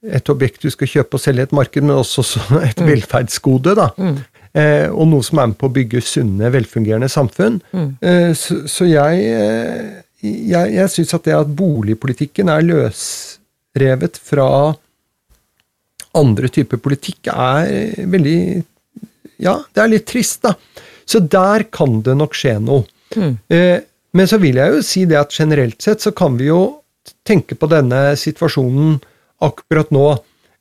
et 0.00 0.30
objekt 0.32 0.62
du 0.64 0.70
skal 0.72 0.88
kjøpe 0.88 1.18
og 1.18 1.20
selge 1.20 1.44
i 1.44 1.48
et 1.48 1.56
marked, 1.56 1.84
men 1.84 1.98
også 2.00 2.24
et 2.70 2.80
mm. 2.80 2.86
velferdsgode. 2.88 3.74
da. 3.76 3.90
Mm. 4.00 4.20
Eh, 4.50 4.86
og 4.90 5.06
noe 5.12 5.22
som 5.22 5.38
er 5.38 5.50
med 5.52 5.58
på 5.60 5.68
å 5.68 5.74
bygge 5.74 6.02
sunne, 6.02 6.50
velfungerende 6.50 7.10
samfunn. 7.12 7.60
Mm. 7.70 7.90
Eh, 8.02 8.30
så, 8.38 8.62
så, 8.70 8.88
jeg, 8.88 9.26
eh, 9.30 9.99
jeg, 10.22 10.72
jeg 10.76 10.92
syns 10.92 11.14
at 11.16 11.26
det 11.28 11.36
at 11.36 11.52
boligpolitikken 11.56 12.50
er 12.52 12.66
løsrevet 12.66 14.20
fra 14.20 14.48
andre 16.20 16.50
typer 16.52 16.80
politikk, 16.82 17.30
er 17.30 18.06
veldig 18.10 18.40
Ja, 19.40 19.54
det 19.72 19.80
er 19.80 19.92
litt 19.94 20.08
trist, 20.10 20.42
da. 20.44 20.52
Så 21.08 21.22
der 21.24 21.64
kan 21.72 22.02
det 22.04 22.16
nok 22.18 22.34
skje 22.36 22.58
noe. 22.60 22.84
Mm. 23.16 23.38
Eh, 23.48 23.78
men 24.14 24.28
så 24.28 24.38
vil 24.42 24.58
jeg 24.60 24.74
jo 24.74 24.82
si 24.84 25.06
det 25.08 25.18
at 25.18 25.32
generelt 25.34 25.80
sett 25.82 26.02
så 26.04 26.12
kan 26.16 26.36
vi 26.38 26.50
jo 26.50 26.60
tenke 27.26 27.56
på 27.58 27.68
denne 27.70 28.12
situasjonen 28.20 28.98
akkurat 29.46 29.90
nå 29.94 30.06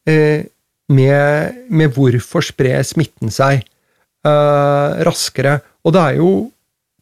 eh, 0.09 0.47
med, 0.89 1.59
med, 1.69 1.91
hvorfor 1.93 2.45
sprer 2.45 2.81
smitten 2.87 3.33
seg 3.33 3.59
eh, 3.59 5.03
raskere. 5.05 5.59
Og 5.85 5.95
det 5.95 6.05
er 6.05 6.21
jo 6.21 6.31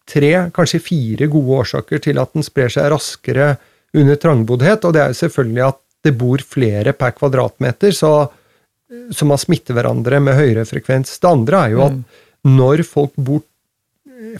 tre, 0.07 0.31
kanskje 0.55 0.83
fire 0.83 1.27
gode 1.31 1.61
årsaker 1.63 2.01
til 2.03 2.21
at 2.21 2.31
den 2.35 2.45
sprer 2.45 2.71
seg 2.71 2.89
raskere 2.93 3.55
under 3.97 4.19
trangboddhet, 4.19 4.85
og 4.85 4.95
det 4.95 5.03
er 5.03 5.13
jo 5.13 5.21
selvfølgelig 5.21 5.65
at 5.67 5.81
det 6.07 6.13
bor 6.19 6.43
flere 6.45 6.93
per 6.95 7.13
kvadratmeter, 7.17 7.91
så, 7.95 8.11
som 9.11 9.33
har 9.33 9.41
smittet 9.41 9.75
hverandre 9.75 10.21
med 10.23 10.37
høyere 10.37 10.65
frekvens. 10.69 11.17
Det 11.19 11.29
andre 11.29 11.63
er 11.65 11.75
jo 11.75 11.83
at 11.87 11.99
når 12.47 12.83
folk 12.87 13.15
bor 13.17 13.43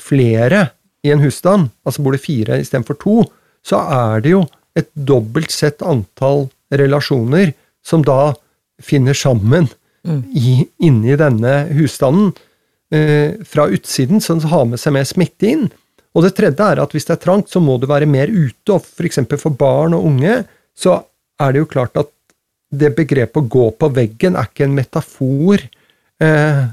flere 0.02 0.68
i 1.06 1.12
en 1.14 1.24
husstand, 1.24 1.70
altså 1.86 2.04
bor 2.06 2.16
det 2.16 2.24
fire 2.24 2.60
istedenfor 2.62 3.00
to, 3.02 3.18
så 3.66 3.82
er 3.94 4.24
det 4.24 4.36
jo 4.36 4.46
et 4.78 4.90
dobbelt 4.94 5.52
sett 5.54 5.84
antall 5.86 6.48
relasjoner 6.74 7.54
som 7.86 8.04
da 8.06 8.36
finner 8.84 9.18
sammen 9.18 9.70
mm. 10.06 10.22
i, 10.36 10.52
inni 10.84 11.18
denne 11.20 11.54
husstanden 11.74 12.34
fra 12.88 13.66
utsiden, 13.68 14.22
som 14.24 14.40
har 14.48 14.64
med 14.70 14.80
seg 14.80 14.94
mer 14.96 15.04
smitte 15.04 15.50
inn. 15.50 15.66
Og 16.16 16.24
det 16.24 16.32
tredje 16.38 16.64
er 16.64 16.80
at 16.80 16.94
hvis 16.96 17.06
det 17.06 17.18
er 17.18 17.24
trangt, 17.26 17.50
så 17.52 17.60
må 17.60 17.76
du 17.78 17.86
være 17.90 18.08
mer 18.10 18.32
ute, 18.32 18.72
og 18.72 18.80
f.eks. 18.80 19.20
For, 19.28 19.42
for 19.42 19.58
barn 19.60 19.94
og 19.98 20.06
unge 20.08 20.38
så 20.78 21.02
er 21.42 21.54
det 21.54 21.62
jo 21.62 21.70
klart 21.70 22.00
at 22.00 22.10
det 22.74 22.92
begrepet 22.98 23.40
å 23.40 23.48
gå 23.48 23.68
på 23.80 23.90
veggen 23.96 24.36
er 24.36 24.50
ikke 24.50 24.66
en 24.66 24.76
metafor 24.76 25.62
eh, 26.24 26.64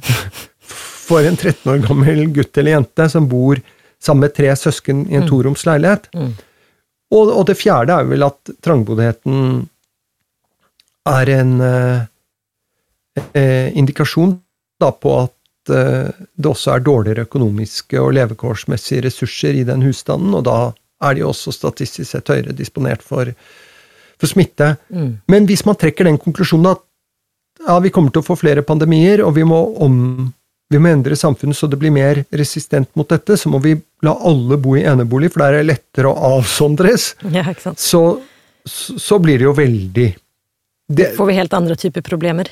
for 1.08 1.28
en 1.28 1.36
13 1.36 1.70
år 1.70 1.84
gammel 1.84 2.24
gutt 2.34 2.58
eller 2.58 2.78
jente 2.78 3.06
som 3.12 3.28
bor 3.30 3.60
sammen 4.02 4.26
med 4.26 4.34
tre 4.36 4.50
søsken 4.58 5.04
i 5.08 5.18
en 5.18 5.24
mm. 5.24 5.30
toroms 5.30 5.64
leilighet. 5.68 6.08
Mm. 6.16 6.32
Og, 7.14 7.30
og, 7.30 7.44
det 7.48 7.58
fjerde 7.60 7.94
er 7.94 8.08
vel 8.08 8.26
at 8.26 8.54
trangboddheten 8.64 9.38
er 11.12 11.30
en 11.36 11.54
eh, 11.62 12.06
eh, 13.36 13.68
indikasjon 13.76 14.34
da 14.80 14.90
på 14.90 15.14
at 15.20 15.33
eh, 15.72 16.10
det 16.34 16.50
også 16.50 16.74
er 16.74 16.84
dårligere 16.84 17.26
økonomiske 17.28 18.00
og 18.00 18.14
levekårsmessige 18.18 19.06
ressurser 19.08 19.56
i 19.60 19.66
den 19.68 19.84
husstanden, 19.86 20.34
og 20.34 20.44
da 20.48 20.58
er 21.04 21.18
de 21.18 21.26
også 21.26 21.52
statistisk 21.54 22.10
sett 22.10 22.30
høyere 22.32 22.54
disponert 22.56 23.04
for, 23.04 23.30
for 24.20 24.30
smitte. 24.30 24.74
Mm. 24.88 25.10
Men 25.30 25.48
hvis 25.50 25.64
man 25.68 25.78
trekker 25.80 26.08
den 26.08 26.20
konklusjonen 26.20 26.72
at 26.74 26.82
ja, 27.64 27.78
vi 27.80 27.92
kommer 27.94 28.12
til 28.12 28.24
å 28.24 28.26
få 28.26 28.36
flere 28.38 28.64
pandemier, 28.66 29.22
og 29.24 29.36
vi 29.36 29.44
må 29.46 29.60
om 29.84 30.00
vi 30.72 30.80
må 30.80 30.90
endre 30.90 31.16
samfunnet 31.16 31.56
så 31.58 31.68
det 31.70 31.78
blir 31.78 31.92
mer 31.94 32.22
resistent 32.34 32.88
mot 32.98 33.08
dette, 33.08 33.36
så 33.38 33.50
må 33.52 33.60
vi 33.62 33.76
la 34.02 34.14
alle 34.26 34.56
bo 34.58 34.74
i 34.78 34.84
enebolig, 34.88 35.30
for 35.34 35.44
der 35.44 35.58
er 35.58 35.62
det 35.62 35.74
lettere 35.74 36.10
å 36.10 36.38
avsondres. 36.38 37.12
Ja, 37.36 37.44
ikke 37.50 37.68
sant. 37.68 37.82
Så, 37.82 38.00
så, 38.64 38.96
så 38.98 39.20
blir 39.22 39.38
det 39.38 39.46
jo 39.46 39.54
veldig 39.56 40.08
det, 40.84 41.14
Får 41.16 41.30
vi 41.30 41.36
helt 41.38 41.54
andre 41.56 41.76
typer 41.80 42.04
problemer? 42.04 42.50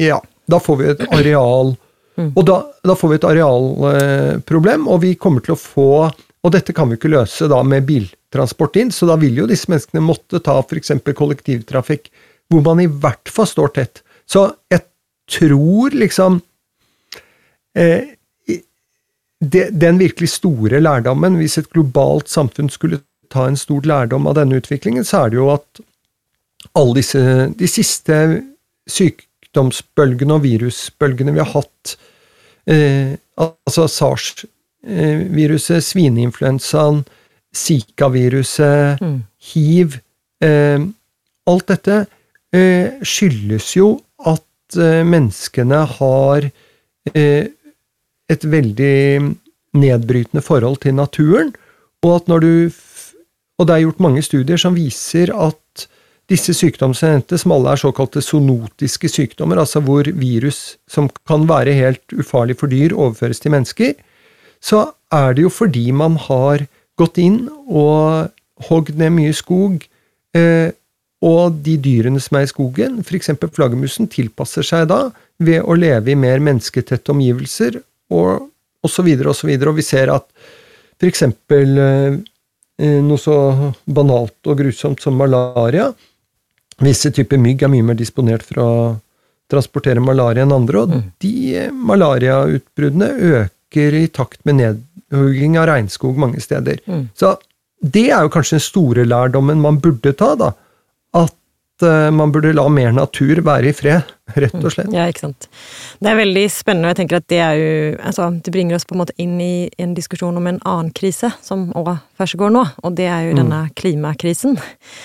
Ja. 0.00 0.20
Da 0.46 0.60
får 0.62 0.78
vi 0.80 0.88
et 0.92 1.02
areal 1.10 1.74
mm. 2.16 2.30
Og 2.32 2.42
da, 2.46 2.60
da, 2.86 2.94
får 2.96 3.12
vi 3.12 3.18
et 3.18 3.28
arealproblem, 3.28 4.86
og 4.88 5.02
vi 5.02 5.14
kommer 5.20 5.44
til 5.44 5.56
å 5.56 5.60
få 5.60 5.90
Og 6.06 6.52
dette 6.54 6.74
kan 6.76 6.88
vi 6.88 6.98
ikke 6.98 7.10
løse 7.10 7.48
da 7.50 7.58
med 7.66 7.86
biltransport 7.88 8.78
inn, 8.78 8.92
så 8.94 9.08
da 9.10 9.16
vil 9.18 9.42
jo 9.42 9.48
disse 9.50 9.70
menneskene 9.72 10.04
måtte 10.04 10.38
ta 10.44 10.60
f.eks. 10.62 10.92
kollektivtrafikk, 11.10 12.10
hvor 12.52 12.62
man 12.62 12.84
i 12.84 12.86
hvert 12.86 13.32
fall 13.32 13.48
står 13.50 13.72
tett. 13.74 14.04
Så 14.30 14.44
jeg 14.70 14.84
tror 15.26 15.96
liksom 15.98 16.38
Eh, 17.76 18.04
det, 19.40 19.70
den 19.70 19.98
virkelig 19.98 20.28
store 20.28 20.80
lærdommen, 20.80 21.36
hvis 21.36 21.58
et 21.58 21.68
globalt 21.70 22.28
samfunn 22.28 22.70
skulle 22.72 23.02
ta 23.30 23.44
en 23.46 23.58
stor 23.60 23.84
lærdom 23.84 24.26
av 24.26 24.38
denne 24.38 24.56
utviklingen, 24.56 25.04
så 25.04 25.26
er 25.26 25.32
det 25.32 25.40
jo 25.40 25.50
at 25.52 25.82
alle 26.76 26.96
disse 26.96 27.20
de 27.58 27.68
siste 27.68 28.16
sykdomsbølgene 29.56 30.36
og 30.36 30.44
virusbølgene 30.44 31.32
vi 31.32 31.40
har 31.40 31.52
hatt, 31.54 31.96
eh, 32.68 33.16
altså 33.36 33.86
SARS-viruset, 33.88 35.82
svineinfluensaen, 35.84 37.04
Zika-viruset, 37.56 39.00
mm. 39.00 39.22
hiv 39.54 39.96
eh, 40.44 40.80
Alt 41.46 41.68
dette 41.70 42.06
eh, 42.52 42.98
skyldes 43.06 43.76
jo 43.76 44.00
at 44.26 44.76
eh, 44.76 45.04
menneskene 45.06 45.78
har 45.86 46.48
eh, 47.14 47.46
et 48.28 48.44
veldig 48.44 49.22
nedbrytende 49.78 50.42
forhold 50.42 50.82
til 50.82 50.96
naturen, 50.98 51.54
og 52.02 52.16
at 52.16 52.28
når 52.28 52.40
du 52.40 52.70
Og 53.56 53.66
det 53.66 53.72
er 53.72 53.80
gjort 53.86 54.00
mange 54.04 54.20
studier 54.20 54.58
som 54.60 54.74
viser 54.76 55.30
at 55.32 55.86
disse 56.30 56.54
sykdommene 56.58 57.38
som 57.38 57.54
alle 57.54 57.72
er 57.72 57.80
såkalte 57.80 58.22
sonotiske 58.24 59.10
sykdommer, 59.10 59.60
altså 59.62 59.82
hvor 59.84 60.08
virus 60.18 60.76
som 60.90 61.08
kan 61.28 61.46
være 61.46 61.74
helt 61.76 62.16
ufarlig 62.16 62.58
for 62.58 62.72
dyr, 62.72 62.94
overføres 62.96 63.42
til 63.42 63.54
mennesker, 63.54 63.94
så 64.62 64.88
er 65.14 65.36
det 65.36 65.44
jo 65.44 65.52
fordi 65.52 65.90
man 65.94 66.16
har 66.26 66.66
gått 66.98 67.20
inn 67.22 67.44
og 67.68 68.32
hogd 68.66 68.96
ned 68.98 69.14
mye 69.14 69.36
skog, 69.36 69.84
eh, 70.34 70.72
og 71.26 71.60
de 71.64 71.76
dyrene 71.80 72.20
som 72.20 72.38
er 72.38 72.46
i 72.46 72.50
skogen, 72.50 72.98
f.eks. 73.04 73.30
flaggermusen, 73.54 74.08
tilpasser 74.10 74.66
seg 74.66 74.88
da 74.90 75.06
ved 75.42 75.62
å 75.62 75.76
leve 75.78 76.12
i 76.12 76.18
mer 76.18 76.42
mennesketette 76.44 77.12
omgivelser 77.12 77.78
og 78.12 78.48
osv., 78.84 79.08
osv. 79.22 79.52
Og, 79.54 79.68
og 79.70 79.78
vi 79.78 79.84
ser 79.84 80.12
at 80.12 80.26
f.eks. 81.00 81.22
Eh, 81.26 82.18
noe 83.06 83.16
så 83.20 83.36
banalt 83.88 84.50
og 84.50 84.58
grusomt 84.60 85.00
som 85.00 85.16
malaria 85.16 85.88
Visse 86.84 87.10
typer 87.14 87.40
mygg 87.40 87.64
er 87.64 87.72
mye 87.72 87.84
mer 87.86 87.96
disponert 87.96 88.44
for 88.44 88.60
å 88.60 88.70
transportere 89.50 90.02
malaria 90.02 90.44
enn 90.44 90.54
andre, 90.54 90.82
og 90.82 90.92
mm. 90.92 91.02
de 91.22 91.34
eh, 91.56 91.72
malariautbruddene 91.72 93.10
øker 93.40 93.96
i 93.96 94.06
takt 94.12 94.42
med 94.48 94.58
nedhugging 94.60 95.56
av 95.60 95.70
regnskog 95.70 96.18
mange 96.20 96.42
steder. 96.42 96.82
Mm. 96.90 97.08
Så 97.16 97.36
det 97.80 98.08
er 98.10 98.24
jo 98.24 98.32
kanskje 98.32 98.58
den 98.58 98.66
store 98.66 99.06
lærdommen 99.06 99.62
man 99.62 99.80
burde 99.82 100.12
ta, 100.18 100.32
da. 100.38 100.50
At 101.16 101.84
uh, 101.84 102.10
man 102.12 102.32
burde 102.34 102.54
la 102.56 102.66
mer 102.72 102.92
natur 102.96 103.40
være 103.46 103.70
i 103.70 103.76
fred, 103.76 104.10
rett 104.42 104.58
og 104.58 104.68
slett. 104.74 104.92
Ja, 104.92 105.06
ikke 105.08 105.28
sant. 105.28 105.48
Det 106.02 106.10
er 106.10 106.18
veldig 106.18 106.44
spennende, 106.52 106.90
og 106.90 106.94
jeg 106.94 107.00
tenker 107.04 107.20
at 107.20 107.28
det 107.32 107.40
er 107.44 107.60
jo 107.60 107.72
altså, 108.10 108.28
Det 108.42 108.52
bringer 108.52 108.76
oss 108.76 108.88
på 108.88 108.96
en 108.96 109.04
måte 109.04 109.16
inn 109.22 109.38
i 109.40 109.68
en 109.80 109.94
diskusjon 109.96 110.36
om 110.36 110.50
en 110.50 110.60
annen 110.64 110.92
krise 110.96 111.30
som 111.44 111.68
òg 111.78 111.94
førstegår 112.18 112.52
nå, 112.52 112.66
og 112.82 112.98
det 112.98 113.08
er 113.08 113.28
jo 113.30 113.36
mm. 113.36 113.42
denne 113.44 113.64
klimakrisen, 113.78 114.58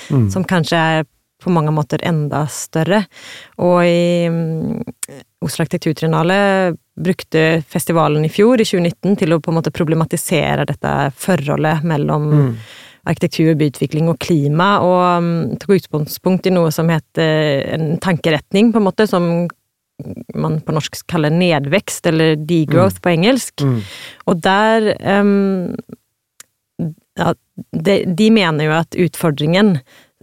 mm. 0.10 0.30
som 0.34 0.48
kanskje 0.48 0.86
er 0.98 1.10
på 1.42 1.54
mange 1.54 1.74
måter 1.76 2.04
enda 2.08 2.46
større. 2.52 3.04
Og 3.62 3.80
i 3.88 4.28
um, 4.30 4.78
Oslo 5.42 5.66
Arkitekturtrinale 5.66 6.38
brukte 7.02 7.64
festivalen 7.70 8.28
i 8.28 8.32
fjor, 8.32 8.62
i 8.62 8.68
2019, 8.68 9.18
til 9.24 9.34
å 9.34 9.42
på 9.42 9.52
en 9.52 9.60
måte 9.60 9.74
problematisere 9.74 10.68
dette 10.70 10.96
forholdet 11.18 11.84
mellom 11.88 12.32
mm 12.32 12.56
arkitektur, 13.10 13.56
byutvikling 13.58 14.12
og 14.12 14.20
klima, 14.22 14.76
og 14.86 15.24
um, 15.24 15.32
tok 15.62 15.80
utgangspunkt 15.80 16.48
i 16.48 16.54
noe 16.54 16.72
som 16.74 16.92
heter 16.92 17.64
en 17.74 17.96
tankeretning, 18.04 18.72
på 18.74 18.82
en 18.82 18.86
måte, 18.86 19.08
som 19.10 19.48
man 20.34 20.60
på 20.66 20.76
norsk 20.76 21.02
kaller 21.10 21.34
nedvekst, 21.34 22.08
eller 22.10 22.36
degrowth 22.36 23.00
mm. 23.00 23.04
på 23.04 23.14
engelsk. 23.14 23.66
Mm. 23.66 23.82
Og 24.30 24.40
der 24.46 24.92
um, 25.22 25.74
ja, 27.18 27.34
de, 27.72 27.98
de, 28.06 28.30
mener 28.34 28.66
jo 28.66 28.78
at 28.80 28.98
utfordringen 28.98 29.76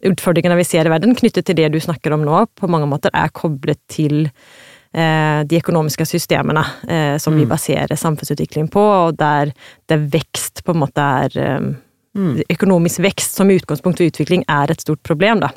utfordringene 0.06 0.58
vi 0.58 0.66
ser 0.68 0.86
i 0.86 0.92
verden, 0.92 1.16
knyttet 1.18 1.48
til 1.48 1.58
det 1.58 1.72
du 1.74 1.80
snakker 1.82 2.14
om 2.14 2.24
nå, 2.26 2.44
på 2.58 2.70
mange 2.70 2.88
måter 2.90 3.14
er 3.16 3.32
koblet 3.34 3.80
til 3.90 4.26
eh, 4.28 5.40
de 5.48 5.58
økonomiske 5.58 6.06
systemene 6.08 6.64
eh, 6.88 7.16
som 7.18 7.34
mm. 7.34 7.42
vi 7.42 7.50
baserer 7.50 7.98
samfunnsutvikling 7.98 8.70
på, 8.72 8.84
og 9.08 9.18
der 9.18 9.52
det 9.90 10.00
vekst 10.14 10.64
på 10.64 10.74
en 10.74 10.82
måte 10.86 11.10
er 11.24 11.58
um, 11.58 11.76
Mm. 12.18 12.40
Økonomisk 12.50 13.02
vekst 13.04 13.36
som 13.38 13.50
utgangspunkt 13.52 14.00
for 14.00 14.10
utvikling 14.10 14.42
er 14.50 14.72
et 14.72 14.82
stort 14.82 15.02
problem, 15.06 15.42
da. 15.44 15.52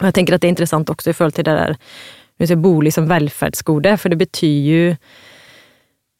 Og 0.00 0.08
jeg 0.08 0.16
tenker 0.16 0.34
at 0.34 0.42
det 0.42 0.48
er 0.48 0.54
interessant 0.54 0.90
også 0.90 1.12
i 1.12 1.16
forhold 1.16 1.36
til 1.36 1.46
det 1.48 1.56
der 2.48 2.56
bolig 2.58 2.94
som 2.94 3.08
velferdsgode, 3.10 3.96
for 3.98 4.12
det 4.12 4.18
betyr 4.24 4.70
jo 4.70 4.96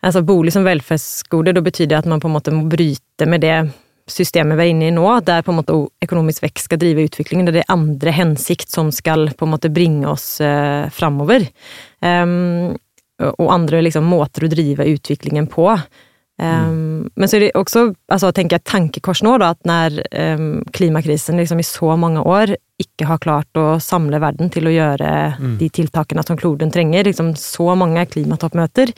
Altså 0.03 0.19
bolig 0.27 0.51
som 0.51 0.65
velferdsgode, 0.67 1.53
da 1.55 1.61
betyr 1.63 1.87
det 1.87 1.95
at 1.95 2.07
man 2.11 2.19
på 2.19 2.27
en 2.27 2.33
måte 2.35 2.51
må 2.51 2.65
bryte 2.67 3.23
med 3.23 3.41
det 3.41 3.71
systemet 4.11 4.59
vi 4.59 4.65
er 4.65 4.73
inne 4.73 4.89
i 4.91 4.95
nå, 4.95 5.07
der 5.27 5.45
på 5.45 5.53
en 5.53 5.61
måte 5.61 5.77
økonomisk 6.05 6.45
vekst 6.45 6.69
skal 6.69 6.81
drive 6.83 7.07
utviklingen. 7.09 7.51
Det 7.51 7.63
er 7.63 7.75
andre 7.75 8.15
hensikt 8.15 8.73
som 8.73 8.93
skal 8.95 9.31
på 9.37 9.47
en 9.47 9.55
måte 9.55 9.73
bringe 9.73 10.09
oss 10.11 10.41
eh, 10.45 10.89
framover. 10.95 11.47
Um, 12.01 12.73
og 13.23 13.53
andre 13.55 13.85
liksom, 13.87 14.09
måter 14.09 14.47
å 14.47 14.51
drive 14.51 14.89
utviklingen 14.91 15.47
på. 15.51 15.69
Um, 16.43 17.11
men 17.15 17.29
så 17.29 17.37
er 17.37 17.45
det 17.45 17.51
også 17.61 17.85
altså, 18.11 18.33
tenker 18.35 18.57
jeg, 18.57 18.67
tankekors 18.67 19.21
nå, 19.23 19.37
da, 19.39 19.53
at 19.53 19.69
når 19.69 20.01
um, 20.11 20.47
klimakrisen 20.75 21.39
liksom 21.39 21.61
i 21.63 21.67
så 21.67 21.93
mange 22.01 22.25
år 22.25 22.55
ikke 22.83 23.07
har 23.07 23.21
klart 23.23 23.61
å 23.61 23.77
samle 23.83 24.19
verden 24.23 24.51
til 24.51 24.67
å 24.67 24.73
gjøre 24.73 25.11
mm. 25.37 25.53
de 25.61 25.69
tiltakene 25.77 26.25
som 26.27 26.39
kloden 26.41 26.73
trenger, 26.75 27.07
liksom 27.07 27.35
så 27.39 27.77
mange 27.79 28.03
klimatoppmøter, 28.11 28.91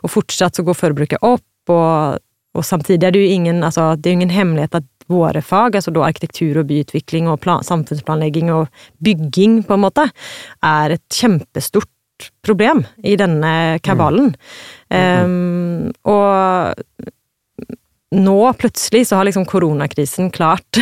og 0.00 0.14
fortsatt 0.14 0.56
så 0.56 0.64
går 0.64 0.78
forbruket 0.78 1.26
opp, 1.26 1.44
og, 1.68 2.22
og 2.56 2.64
samtidig 2.64 3.06
er 3.06 3.14
det 3.14 3.22
jo 3.22 3.34
ingen, 3.34 3.60
altså, 3.64 3.92
det 3.96 4.10
er 4.10 4.18
ingen 4.18 4.34
hemmelighet 4.34 4.80
at 4.80 4.88
våre 5.08 5.40
fag, 5.44 5.76
altså 5.78 5.92
da 5.94 6.04
arkitektur 6.04 6.60
og 6.60 6.68
byutvikling 6.68 7.28
og 7.32 7.40
plan, 7.44 7.64
samfunnsplanlegging 7.64 8.50
og 8.52 8.68
bygging, 9.04 9.62
på 9.64 9.76
en 9.76 9.84
måte, 9.86 10.04
er 10.64 10.96
et 10.96 11.04
kjempestort 11.14 11.88
problem 12.44 12.82
i 13.06 13.14
denne 13.16 13.78
kabalen. 13.84 14.34
Mm. 14.90 15.24
Um, 15.24 15.90
og 16.08 16.74
nå 18.18 18.38
plutselig 18.58 19.06
så 19.08 19.20
har 19.20 19.28
liksom 19.28 19.46
koronakrisen 19.48 20.30
klart 20.34 20.80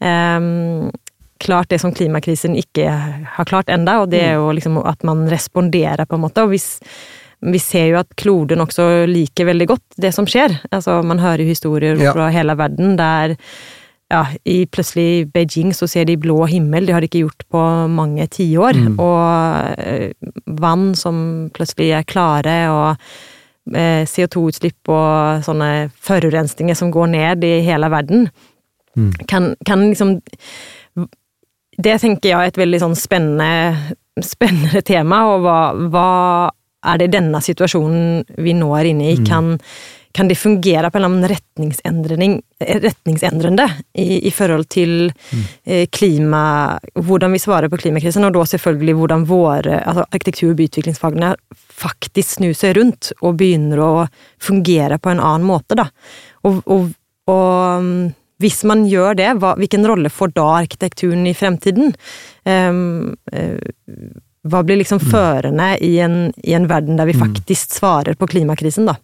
um, 0.00 0.88
klart 1.38 1.68
det 1.70 1.78
som 1.82 1.92
klimakrisen 1.94 2.56
ikke 2.56 2.88
har 3.36 3.48
klart 3.48 3.70
enda, 3.72 4.00
og 4.02 4.10
det 4.12 4.22
er 4.24 4.38
jo 4.38 4.50
liksom 4.56 4.78
at 4.80 5.04
man 5.06 5.26
responderer, 5.30 6.06
på 6.08 6.16
en 6.16 6.24
måte. 6.24 6.44
Og 6.44 6.54
hvis, 6.54 6.78
vi 7.40 7.58
ser 7.60 7.90
jo 7.90 7.98
at 8.00 8.14
kloden 8.18 8.62
også 8.64 9.06
liker 9.10 9.48
veldig 9.50 9.66
godt 9.68 9.98
det 10.02 10.12
som 10.16 10.28
skjer. 10.28 10.54
Altså, 10.72 11.00
man 11.04 11.20
hører 11.20 11.44
historier 11.46 11.98
ja. 12.00 12.14
fra 12.16 12.30
hele 12.34 12.56
verden 12.58 12.96
der 12.98 13.36
ja, 14.12 14.22
i 14.46 14.60
plutselig 14.70 15.26
Beijing 15.34 15.72
så 15.74 15.88
ser 15.90 16.06
de 16.06 16.18
blå 16.20 16.44
himmel, 16.46 16.86
det 16.86 16.94
har 16.94 17.02
de 17.02 17.08
ikke 17.10 17.24
gjort 17.24 17.46
på 17.50 17.62
mange 17.90 18.26
tiår. 18.30 18.78
Mm. 18.86 18.98
Og 19.02 19.80
eh, 19.82 20.12
vann 20.62 20.92
som 20.98 21.16
plutselig 21.54 21.90
er 21.98 22.06
klare, 22.06 22.56
og 22.70 23.74
eh, 23.74 24.06
CO2-utslipp 24.06 24.92
og 24.94 25.42
sånne 25.46 25.88
forurensninger 26.06 26.78
som 26.78 26.92
går 26.94 27.10
ned 27.16 27.46
i 27.46 27.56
hele 27.66 27.90
verden, 27.90 28.28
mm. 28.94 29.12
kan, 29.26 29.54
kan 29.66 29.88
liksom 29.88 30.20
det 31.76 31.98
tenker 32.00 32.30
jeg 32.30 32.38
er 32.38 32.50
et 32.50 32.58
veldig 32.60 32.78
sånn 32.80 32.96
spennende, 32.96 33.96
spennende 34.24 34.80
tema, 34.86 35.24
og 35.34 35.42
hva, 35.44 35.58
hva, 35.92 36.10
er 36.84 36.98
det 37.00 37.12
denne 37.14 37.40
situasjonen 37.42 38.24
vi 38.42 38.52
nå 38.56 38.68
er 38.78 38.90
inne 38.90 39.10
i, 39.10 39.16
mm. 39.18 39.26
kan, 39.26 39.58
kan 40.16 40.28
det 40.28 40.38
fungere 40.38 40.90
på 40.90 40.98
en 40.98 41.04
eller 41.04 41.14
annen 41.14 41.30
retningsendrende 42.80 43.66
i, 43.98 44.26
i, 44.28 44.32
forhold 44.34 44.68
til 44.72 45.10
mm. 45.10 45.44
Eh, 45.64 45.86
klima 45.92 46.42
Hvordan 46.94 47.32
vi 47.34 47.42
svarer 47.42 47.68
på 47.72 47.80
klimakrisen, 47.80 48.24
og 48.26 48.36
da 48.36 48.44
selvfølgelig 48.46 48.94
hvordan 49.00 49.26
våre 49.28 49.80
altså 49.82 50.06
arkitektur- 50.10 50.52
og 50.52 50.60
byutviklingsfagene 50.60 51.34
faktisk 51.76 52.36
snur 52.38 52.54
seg 52.56 52.76
rundt 52.78 53.12
og 53.20 53.36
begynner 53.40 53.82
å 53.82 53.90
fungere 54.42 55.00
på 55.02 55.10
en 55.12 55.20
annen 55.20 55.48
måte, 55.48 55.76
da. 55.78 55.90
Og, 56.46 56.62
og, 56.70 56.92
og 57.32 57.82
hvis 58.42 58.62
man 58.68 58.84
gjør 58.88 59.16
det, 59.18 59.30
hva, 59.40 59.54
hvilken 59.58 59.86
rolle 59.88 60.12
får 60.12 60.34
da 60.36 60.46
arkitekturen 60.60 61.24
i 61.28 61.34
fremtiden? 61.36 61.94
Um, 62.44 63.16
uh, 63.32 63.58
hva 64.50 64.62
blir 64.66 64.80
liksom 64.80 65.00
mm. 65.02 65.10
førende 65.12 65.68
i 65.84 65.96
en, 66.04 66.16
i 66.42 66.56
en, 66.56 66.68
verden 66.70 66.98
der 66.98 67.08
vi 67.08 67.16
mm. 67.16 67.22
faktisk 67.22 67.76
svarer 67.78 68.18
på 68.18 68.28
klimakrisen, 68.30 68.88
da? 68.88 68.96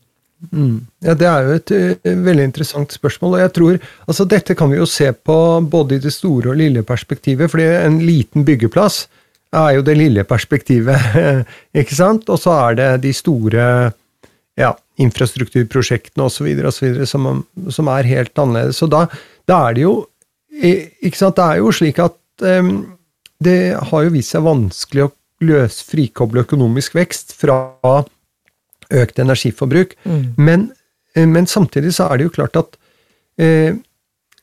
Mm. 0.50 0.80
Ja, 1.04 1.14
Det 1.14 1.28
er 1.28 1.46
jo 1.46 1.56
et 1.56 1.72
uh, 1.72 2.12
veldig 2.26 2.46
interessant 2.50 2.92
spørsmål. 2.92 3.36
og 3.36 3.42
jeg 3.44 3.52
tror, 3.58 3.80
altså 4.06 4.26
Dette 4.26 4.56
kan 4.58 4.72
vi 4.72 4.80
jo 4.80 4.86
se 4.90 5.12
på 5.12 5.36
både 5.70 5.96
i 5.96 6.02
det 6.02 6.12
store 6.14 6.50
og 6.50 6.58
lille 6.58 6.82
perspektivet. 6.82 7.50
fordi 7.50 7.64
en 7.64 8.00
liten 8.02 8.44
byggeplass 8.44 9.06
er 9.52 9.74
jo 9.76 9.82
det 9.82 9.96
lille 9.98 10.24
perspektivet, 10.24 10.96
ikke 11.80 11.94
sant? 11.94 12.28
Og 12.28 12.40
så 12.40 12.54
er 12.70 12.74
det 12.74 13.02
de 13.02 13.12
store 13.12 13.92
ja, 14.58 14.72
infrastrukturprosjektene 15.00 16.24
osv. 16.24 16.48
Som, 17.06 17.44
som 17.70 17.92
er 17.92 18.08
helt 18.08 18.38
annerledes. 18.38 18.80
Så 18.80 18.88
da, 18.90 19.06
da, 19.48 19.68
er 19.68 19.76
det 19.76 19.86
jo 19.86 19.94
ikke 20.52 21.16
sant, 21.16 21.36
Det 21.36 21.44
er 21.44 21.62
jo 21.62 21.72
slik 21.72 21.98
at 22.02 22.16
um, 22.44 22.72
det 23.42 23.74
har 23.74 24.04
jo 24.04 24.12
vist 24.14 24.34
seg 24.34 24.44
vanskelig 24.44 25.06
å 25.06 25.12
løse 25.42 25.84
frikoble 25.88 26.44
økonomisk 26.46 26.96
vekst 26.98 27.34
fra 27.38 27.56
økt 28.92 29.22
energiforbruk. 29.22 29.96
Mm. 30.04 30.24
Men, 30.36 30.66
eh, 31.14 31.28
men, 31.28 31.46
samtidig 31.46 31.94
så 31.96 32.08
er 32.08 32.18
det 32.18 32.28
jo 32.28 32.36
klart 32.38 32.58
at 32.60 32.76
eh, 33.40 33.78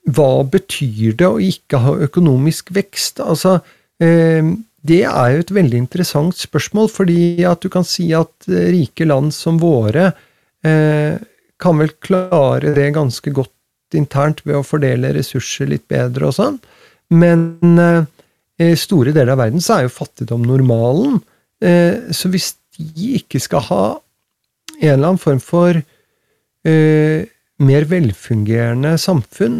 hva 0.10 0.32
betyr 0.44 1.18
det 1.20 1.28
å 1.28 1.42
ikke 1.44 1.84
ha 1.84 1.98
økonomisk 2.08 2.74
vekst? 2.76 3.22
Altså, 3.22 3.60
eh, 4.02 4.56
det 4.80 5.04
er 5.04 5.36
jo 5.36 5.44
et 5.44 5.54
veldig 5.54 5.78
interessant 5.78 6.38
spørsmål, 6.40 6.90
fordi 6.90 7.44
at 7.46 7.62
du 7.62 7.70
kan 7.70 7.86
si 7.86 8.10
at 8.16 8.50
eh, 8.50 8.72
rike 8.74 9.08
land 9.08 9.36
som 9.36 9.60
våre 9.62 10.12
Eh, 10.66 11.16
kan 11.58 11.78
vel 11.78 11.92
klare 12.04 12.74
det 12.76 12.92
ganske 12.96 13.32
godt 13.32 13.96
internt 13.96 14.44
ved 14.46 14.60
å 14.60 14.66
fordele 14.66 15.14
ressurser 15.16 15.70
litt 15.72 15.88
bedre 15.92 16.30
og 16.30 16.36
sånn. 16.36 16.60
Men 17.10 17.60
eh, 18.60 18.76
store 18.80 19.14
deler 19.16 19.34
av 19.34 19.42
verden 19.42 19.64
så 19.64 19.78
er 19.78 19.88
jo 19.88 19.96
fattigdom 19.96 20.44
normalen. 20.48 21.20
Eh, 21.64 22.12
så 22.16 22.32
hvis 22.32 22.54
de 22.78 23.16
ikke 23.20 23.42
skal 23.44 23.66
ha 23.70 23.84
en 24.80 24.94
eller 24.94 25.12
annen 25.12 25.22
form 25.22 25.42
for 25.44 25.82
mer 26.70 27.86
velfungerende 27.88 28.92
samfunn, 29.00 29.56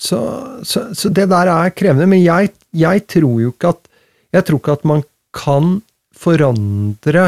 så, 0.00 0.18
så, 0.64 0.86
så, 0.96 1.10
det 1.12 1.26
der 1.30 1.50
er 1.52 1.72
krevende. 1.76 2.08
Men 2.08 2.22
jeg, 2.24 2.50
jeg 2.76 3.04
tror 3.12 3.42
jo 3.44 3.52
ikke 3.52 3.74
at 3.74 3.90
jeg 4.34 4.46
tror 4.48 4.60
ikke 4.60 4.76
at 4.78 4.86
man 4.88 5.04
kan 5.36 5.76
forandre 6.16 7.26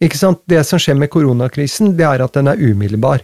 ikke 0.00 0.16
sant? 0.16 0.40
Det 0.48 0.62
som 0.64 0.80
skjer 0.80 0.96
med 0.96 1.10
koronakrisen, 1.12 1.92
det 1.98 2.06
er 2.08 2.24
at 2.24 2.36
den 2.36 2.48
er 2.48 2.60
umiddelbar. 2.60 3.20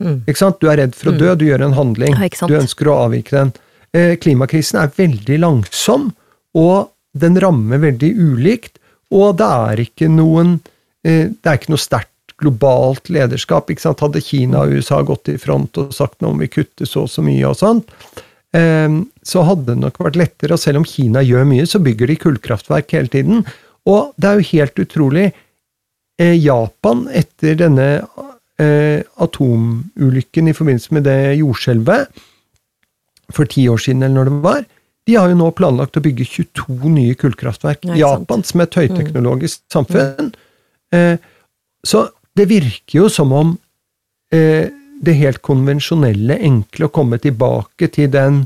Mm. 0.00 0.22
Ikke 0.24 0.40
sant? 0.40 0.60
Du 0.62 0.70
er 0.70 0.80
redd 0.80 0.94
for 0.96 1.10
å 1.10 1.16
dø, 1.16 1.32
mm. 1.32 1.38
du 1.40 1.44
gjør 1.48 1.64
en 1.66 1.76
handling. 1.76 2.16
Ja, 2.16 2.48
du 2.48 2.56
ønsker 2.56 2.88
å 2.88 2.96
avvike 3.04 3.34
den. 3.34 3.52
Eh, 3.96 4.14
klimakrisen 4.20 4.80
er 4.80 4.94
veldig 4.96 5.38
langsom, 5.42 6.08
og 6.56 6.92
den 7.18 7.38
rammer 7.40 7.82
veldig 7.82 8.12
ulikt. 8.14 8.78
Og 9.14 9.38
det 9.40 9.48
er 9.48 9.82
ikke 9.86 10.10
noen 10.12 10.58
eh, 11.06 11.32
Det 11.32 11.48
er 11.48 11.58
ikke 11.58 11.72
noe 11.72 11.80
sterkt 11.80 12.34
globalt 12.38 13.08
lederskap. 13.10 13.70
ikke 13.70 13.82
sant? 13.82 14.04
Hadde 14.04 14.22
Kina 14.22 14.62
og 14.62 14.78
USA 14.78 15.00
gått 15.02 15.32
i 15.32 15.38
front 15.40 15.76
og 15.80 15.94
sagt 15.96 16.20
noe 16.20 16.36
om 16.36 16.42
vi 16.42 16.50
kutter 16.52 16.86
så 16.86 17.06
og 17.06 17.10
så 17.10 17.24
mye 17.24 17.48
og 17.48 17.56
sånt, 17.58 17.90
eh, 18.54 18.88
så 19.24 19.44
hadde 19.48 19.72
det 19.72 19.80
nok 19.80 19.98
vært 20.04 20.20
lettere. 20.20 20.54
Og 20.54 20.62
selv 20.62 20.82
om 20.82 20.86
Kina 20.86 21.24
gjør 21.24 21.48
mye, 21.48 21.66
så 21.66 21.82
bygger 21.82 22.12
de 22.12 22.20
kullkraftverk 22.22 22.94
hele 22.94 23.12
tiden. 23.12 23.44
Og 23.88 24.12
det 24.20 24.28
er 24.28 24.38
jo 24.38 24.50
helt 24.52 24.84
utrolig 24.84 25.28
Eh, 26.18 26.34
Japan, 26.34 27.06
etter 27.14 27.54
denne 27.58 27.88
atomulykken 29.22 30.48
i 30.50 30.54
forbindelse 30.56 30.96
med 30.96 31.04
det 31.06 31.36
jordskjelvet 31.38 32.08
for 33.30 33.46
ti 33.46 33.68
år 33.70 33.78
siden, 33.78 34.02
eller 34.02 34.16
når 34.16 34.30
det 34.30 34.38
var, 34.42 34.64
de 35.08 35.16
har 35.16 35.30
jo 35.32 35.38
nå 35.40 35.48
planlagt 35.56 35.96
å 35.96 36.04
bygge 36.04 36.26
22 36.28 36.92
nye 36.92 37.16
kullkraftverk. 37.16 37.86
i 37.88 38.02
Japan, 38.02 38.44
som 38.44 38.60
er 38.60 38.68
et 38.68 38.76
høyteknologisk 38.82 39.62
mm. 39.62 39.70
samfunn. 39.72 40.34
Eh, 40.92 41.16
så 41.86 42.02
det 42.36 42.48
virker 42.50 42.98
jo 43.00 43.08
som 43.12 43.32
om 43.32 43.54
eh, 44.34 44.68
det 45.00 45.14
helt 45.16 45.40
konvensjonelle, 45.46 46.36
enkle, 46.44 46.88
å 46.88 46.92
komme 46.92 47.16
tilbake 47.22 47.88
til 47.94 48.10
den 48.12 48.42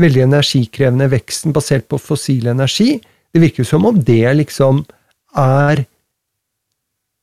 veldig 0.00 0.24
energikrevende 0.24 1.10
veksten 1.12 1.52
basert 1.54 1.86
på 1.92 2.00
fossil 2.00 2.48
energi, 2.50 2.96
det 3.34 3.42
virker 3.42 3.64
jo 3.64 3.68
som 3.74 3.84
om 3.84 3.98
det 4.00 4.24
liksom 4.38 4.84
er 5.36 5.84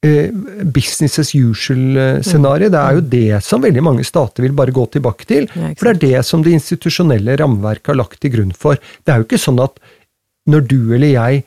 business 0.02 1.20
as 1.22 1.30
usual-scenario. 1.38 2.72
Det 2.74 2.80
er 2.80 2.98
jo 2.98 3.04
det 3.06 3.42
som 3.46 3.62
veldig 3.62 3.84
mange 3.86 4.06
stater 4.08 4.42
vil 4.42 4.56
bare 4.58 4.74
gå 4.74 4.88
tilbake 4.96 5.28
til. 5.30 5.46
For 5.78 5.86
det 5.86 5.92
er 5.92 6.02
det 6.02 6.26
som 6.26 6.42
det 6.42 6.56
institusjonelle 6.58 7.36
rammeverket 7.38 7.94
har 7.94 8.00
lagt 8.00 8.18
til 8.24 8.34
grunn 8.34 8.56
for. 8.58 8.82
Det 9.06 9.14
er 9.14 9.22
jo 9.22 9.28
ikke 9.30 9.42
sånn 9.42 9.62
at 9.62 9.78
når 10.50 10.66
du 10.72 10.80
eller 10.96 11.14
jeg 11.14 11.44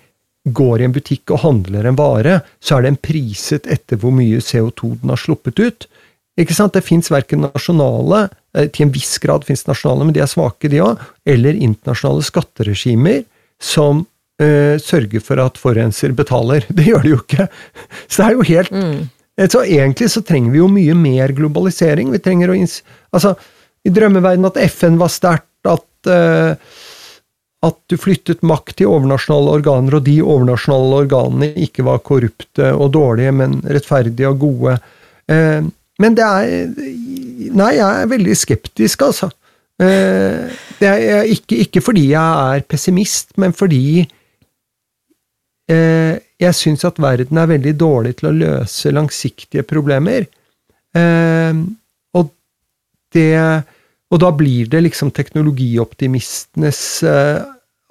går 0.54 0.80
i 0.80 0.86
en 0.86 0.94
butikk 0.94 1.32
og 1.32 1.42
handler 1.42 1.88
en 1.88 1.98
vare, 1.98 2.38
så 2.62 2.78
er 2.78 2.86
den 2.86 3.00
priset 3.00 3.66
etter 3.70 3.98
hvor 4.00 4.12
mye 4.14 4.42
CO2 4.44 4.94
den 5.02 5.12
har 5.14 5.20
sluppet 5.20 5.60
ut. 5.60 5.86
Ikke 6.40 6.56
sant? 6.56 6.74
Det 6.74 6.84
fins 6.84 7.10
verken 7.12 7.46
nasjonale, 7.46 8.28
eh, 8.54 8.68
til 8.68 8.86
en 8.86 8.94
viss 8.94 9.16
grad 9.22 9.46
fins 9.46 9.64
nasjonale, 9.66 10.04
men 10.04 10.16
de 10.16 10.20
er 10.20 10.30
svake, 10.30 10.68
de 10.68 10.82
òg, 10.84 11.00
eller 11.26 11.54
internasjonale 11.56 12.26
skatteregimer 12.26 13.22
som 13.62 14.04
uh, 14.42 14.76
sørge 14.82 15.22
for 15.24 15.42
at 15.42 15.60
forurenser 15.60 16.14
betaler. 16.16 16.66
Det 16.76 16.86
gjør 16.88 17.04
de 17.04 17.14
jo 17.14 17.20
ikke. 17.22 17.48
Så 18.06 18.22
det 18.22 18.26
er 18.28 18.38
jo 18.38 18.48
helt 18.54 18.74
mm. 18.74 19.04
Eh, 19.34 19.48
så 19.50 19.64
egentlig 19.66 20.06
så 20.12 20.20
trenger 20.22 20.52
vi 20.54 20.60
jo 20.60 20.68
mye 20.70 20.94
mer 20.94 21.32
globalisering. 21.34 22.12
Vi 22.14 22.20
trenger 22.22 22.52
å 22.52 22.54
Altså, 22.54 23.32
i 23.82 23.90
drømmeverdenen 23.90 24.46
at 24.46 24.60
FN 24.70 24.94
var 25.00 25.10
sterkt, 25.10 25.66
at 25.66 26.06
eh, 26.06 26.54
at 27.64 27.78
du 27.88 27.96
flyttet 28.00 28.42
makt 28.44 28.78
til 28.80 28.90
overnasjonale 28.92 29.54
organer, 29.58 29.98
og 29.98 30.04
de 30.06 30.18
overnasjonale 30.22 30.98
organene 31.04 31.50
ikke 31.66 31.86
var 31.86 32.02
korrupte 32.04 32.72
og 32.74 32.92
dårlige, 32.96 33.32
men 33.40 33.56
rettferdige 33.64 34.32
og 34.32 34.42
gode. 34.42 34.76
Eh, 35.32 35.64
men 36.02 36.18
det 36.18 36.26
er 36.26 36.68
Nei, 37.54 37.74
jeg 37.76 37.84
er 37.84 38.08
veldig 38.08 38.34
skeptisk, 38.38 39.02
altså. 39.04 39.28
Eh, 39.82 40.54
det 40.78 40.88
er 40.88 41.28
ikke, 41.30 41.58
ikke, 41.66 41.82
fordi 41.84 42.06
jeg 42.10 42.54
er 42.54 42.64
pessimist, 42.66 43.34
men 43.38 43.52
fordi 43.54 44.00
eh, 44.00 44.12
jeg 45.66 46.56
syns 46.58 46.82
at 46.84 46.98
verden 47.00 47.38
er 47.40 47.48
veldig 47.48 47.72
dårlig 47.80 48.18
til 48.18 48.28
å 48.28 48.34
løse 48.36 48.92
langsiktige 48.92 49.64
problemer. 49.64 50.26
Eh, 50.94 51.54
og 52.14 52.30
det 53.14 53.64
Og 54.12 54.20
da 54.20 54.30
blir 54.30 54.68
det 54.70 54.80
liksom 54.84 55.10
teknologioptimistenes 55.10 57.02
eh, 57.02 57.40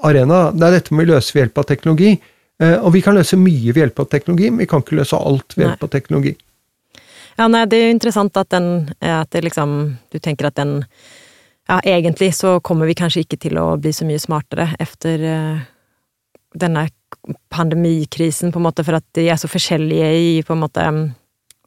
arena. 0.07 0.51
Det 0.51 0.67
er 0.67 0.75
dette 0.77 0.93
vi 0.93 1.03
løser 1.03 1.09
løse 1.17 1.33
ved 1.33 1.41
hjelp 1.41 1.57
av 1.57 1.65
teknologi. 1.67 2.11
Eh, 2.61 2.77
og 2.77 2.93
vi 2.93 3.01
kan 3.01 3.17
løse 3.17 3.35
mye 3.35 3.73
ved 3.73 3.81
hjelp 3.81 3.99
av 3.99 4.07
teknologi, 4.07 4.51
men 4.51 4.61
vi 4.61 4.67
kan 4.69 4.79
ikke 4.85 4.99
løse 5.01 5.17
alt 5.17 5.57
ved 5.57 5.65
hjelp 5.65 5.83
av 5.83 5.91
teknologi. 5.91 6.35
Ja, 7.35 7.49
nei, 7.49 7.65
det 7.65 7.79
er 7.79 7.89
jo 7.89 7.95
interessant 7.97 8.37
at 8.39 8.53
den 8.53 8.93
at 9.01 9.31
det 9.33 9.41
liksom 9.41 9.97
Du 10.13 10.19
tenker 10.19 10.47
at 10.47 10.55
den 10.55 10.85
Ja, 11.67 11.81
egentlig 11.81 12.35
så 12.35 12.59
kommer 12.59 12.85
vi 12.85 12.95
kanskje 12.95 13.25
ikke 13.25 13.41
til 13.41 13.57
å 13.57 13.75
bli 13.75 13.91
så 13.91 14.05
mye 14.05 14.19
smartere 14.19 14.75
etter 14.79 15.21
uh, 15.23 15.59
denne 16.53 16.87
pandemikrisen, 17.53 18.51
på 18.51 18.59
en 18.59 18.67
måte, 18.67 18.85
for 18.85 18.99
at 18.99 19.05
de 19.17 19.27
er 19.29 19.39
så 19.39 19.49
forskjellige 19.51 20.13
i 20.19 20.31
på 20.45 20.55
en 20.55 20.63
måte 20.63 20.85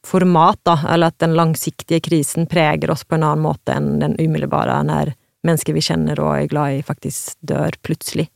format, 0.06 0.58
da, 0.66 0.78
eller 0.92 1.10
at 1.10 1.18
den 1.22 1.34
langsiktige 1.36 2.00
krisen 2.04 2.46
preger 2.46 2.92
oss 2.94 3.04
på 3.04 3.16
en 3.16 3.26
annen 3.26 3.44
måte 3.46 3.74
enn 3.74 3.96
den 4.02 4.14
umiddelbare, 4.20 4.78
når 4.86 5.14
mennesker 5.46 5.74
vi 5.76 5.84
kjenner 5.84 6.20
og 6.22 6.34
er 6.36 6.50
glad 6.50 6.78
i, 6.78 6.84
faktisk 6.86 7.38
dør 7.46 7.74
plutselig. 7.86 8.28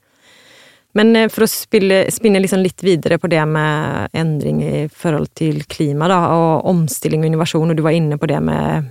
Men 0.98 1.14
eh, 1.16 1.28
for 1.30 1.46
å 1.46 1.50
spille, 1.50 2.02
spinne 2.10 2.42
liksom 2.42 2.62
litt 2.64 2.82
videre 2.86 3.20
på 3.22 3.30
det 3.30 3.42
med 3.46 4.16
endring 4.16 4.62
i 4.64 4.86
forhold 4.90 5.30
til 5.38 5.62
klima, 5.70 6.10
da, 6.10 6.20
og 6.34 6.70
omstilling 6.70 7.22
og 7.22 7.30
innovasjon, 7.30 7.70
og 7.70 7.78
du 7.78 7.84
var 7.86 7.94
inne 7.96 8.18
på 8.18 8.30
det 8.30 8.40
med 8.42 8.90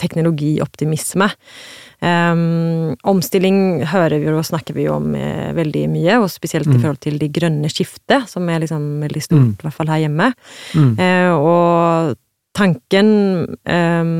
teknologioptimisme. 0.00 1.28
Um, 2.04 2.92
omstilling 3.08 3.84
hører 3.88 4.18
vi 4.20 4.28
og 4.28 4.44
snakker 4.44 4.76
vi 4.76 4.84
om 4.92 5.14
eh, 5.16 5.54
veldig 5.56 5.86
mye, 5.88 6.18
og 6.20 6.28
spesielt 6.32 6.68
mm. 6.68 6.76
i 6.76 6.82
forhold 6.82 7.00
til 7.06 7.16
det 7.22 7.30
grønne 7.32 7.70
skiftet, 7.72 8.28
som 8.28 8.48
er 8.52 8.60
liksom 8.64 8.84
veldig 9.04 9.22
stort, 9.24 9.46
mm. 9.46 9.56
i 9.56 9.64
hvert 9.64 9.78
fall 9.78 9.92
her 9.92 10.02
hjemme. 10.04 10.30
Mm. 10.74 10.90
Uh, 11.00 11.32
og 11.38 12.14
tanken 12.54 13.10
um, 13.64 14.16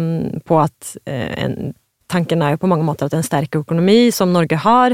på 0.46 0.60
at 0.64 0.94
uh, 1.04 1.32
en, 1.44 1.74
Tanken 2.14 2.42
er 2.44 2.52
jo 2.52 2.58
på 2.60 2.68
mange 2.68 2.84
måter 2.86 3.08
at 3.08 3.14
en 3.16 3.24
sterk 3.24 3.56
økonomi, 3.58 4.10
som 4.14 4.30
Norge 4.30 4.58
har, 4.60 4.92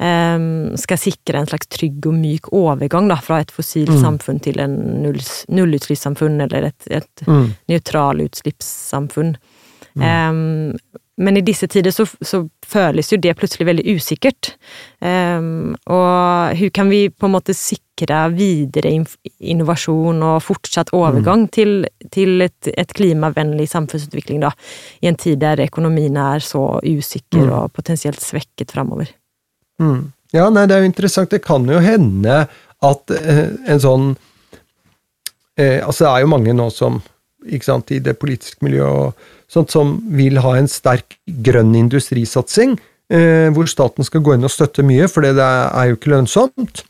um, 0.00 0.72
skal 0.80 0.98
sikre 0.98 1.38
en 1.38 1.50
slags 1.50 1.68
trygg 1.70 2.08
og 2.08 2.16
myk 2.16 2.48
overgang 2.56 3.10
da, 3.12 3.18
fra 3.22 3.42
et 3.44 3.52
fossilt 3.54 3.92
mm. 3.92 4.00
samfunn 4.02 4.40
til 4.42 4.58
en 4.64 4.74
nullutslippssamfunn, 5.04 6.40
eller 6.48 6.70
et, 6.72 6.88
et 6.96 7.26
mm. 7.28 7.44
nøytralutslippssamfunn. 7.70 9.36
Mm. 9.96 10.76
Men 11.16 11.36
i 11.36 11.42
disse 11.44 11.64
tider 11.72 11.94
så, 11.94 12.04
så, 12.20 12.42
føles 12.66 13.08
jo 13.12 13.16
det 13.22 13.32
plutselig 13.38 13.64
veldig 13.68 13.84
usikkert. 13.96 14.50
Um, 15.00 15.76
og 15.86 16.56
hvordan 16.58 16.72
kan 16.76 16.90
vi 16.90 17.06
på 17.08 17.28
en 17.28 17.32
måte 17.32 17.54
sikre 17.56 18.18
videre 18.34 18.90
innovasjon 19.40 20.20
og 20.26 20.42
fortsatt 20.44 20.90
overgang 20.96 21.46
mm. 21.46 21.52
til, 21.54 21.72
til 22.12 22.44
et, 22.44 22.68
et, 22.74 22.92
klimavennlig 22.98 23.68
samfunnsutvikling, 23.70 24.42
da, 24.44 24.50
i 25.00 25.08
en 25.08 25.16
tid 25.16 25.40
der 25.40 25.62
økonomien 25.64 26.18
er 26.20 26.44
så 26.44 26.66
usikker 26.82 27.46
mm. 27.46 27.54
og 27.60 27.72
potensielt 27.78 28.20
svekket 28.20 28.76
framover? 28.76 29.14
Mm. 29.80 30.10
Ja, 30.34 30.50
nei, 30.50 30.66
det 30.68 30.76
er 30.76 30.84
jo 30.84 30.90
interessant. 30.90 31.32
Det 31.32 31.44
kan 31.46 31.64
jo 31.70 31.80
hende 31.80 32.42
at 32.84 33.12
eh, 33.14 33.46
en 33.72 33.80
sånn 33.80 34.08
eh, 35.56 35.80
Altså, 35.80 36.02
det 36.02 36.10
er 36.10 36.24
jo 36.26 36.32
mange 36.34 36.52
nå 36.52 36.66
som 36.74 37.00
sant, 37.62 37.90
i 37.90 38.02
det 38.02 38.18
politiske 38.20 38.64
miljøet 38.64 39.14
sånt 39.50 39.70
som 39.70 39.96
vil 40.16 40.40
ha 40.42 40.56
en 40.58 40.68
sterk 40.70 41.18
grønn 41.26 41.74
industrisatsing, 41.78 42.76
eh, 43.12 43.48
hvor 43.54 43.68
staten 43.70 44.06
skal 44.06 44.24
gå 44.26 44.34
inn 44.34 44.46
og 44.46 44.52
støtte 44.52 44.84
mye, 44.86 45.08
for 45.08 45.22
det 45.22 45.36
er 45.38 45.90
jo 45.90 45.98
ikke 45.98 46.12
lønnsomt. 46.14 46.82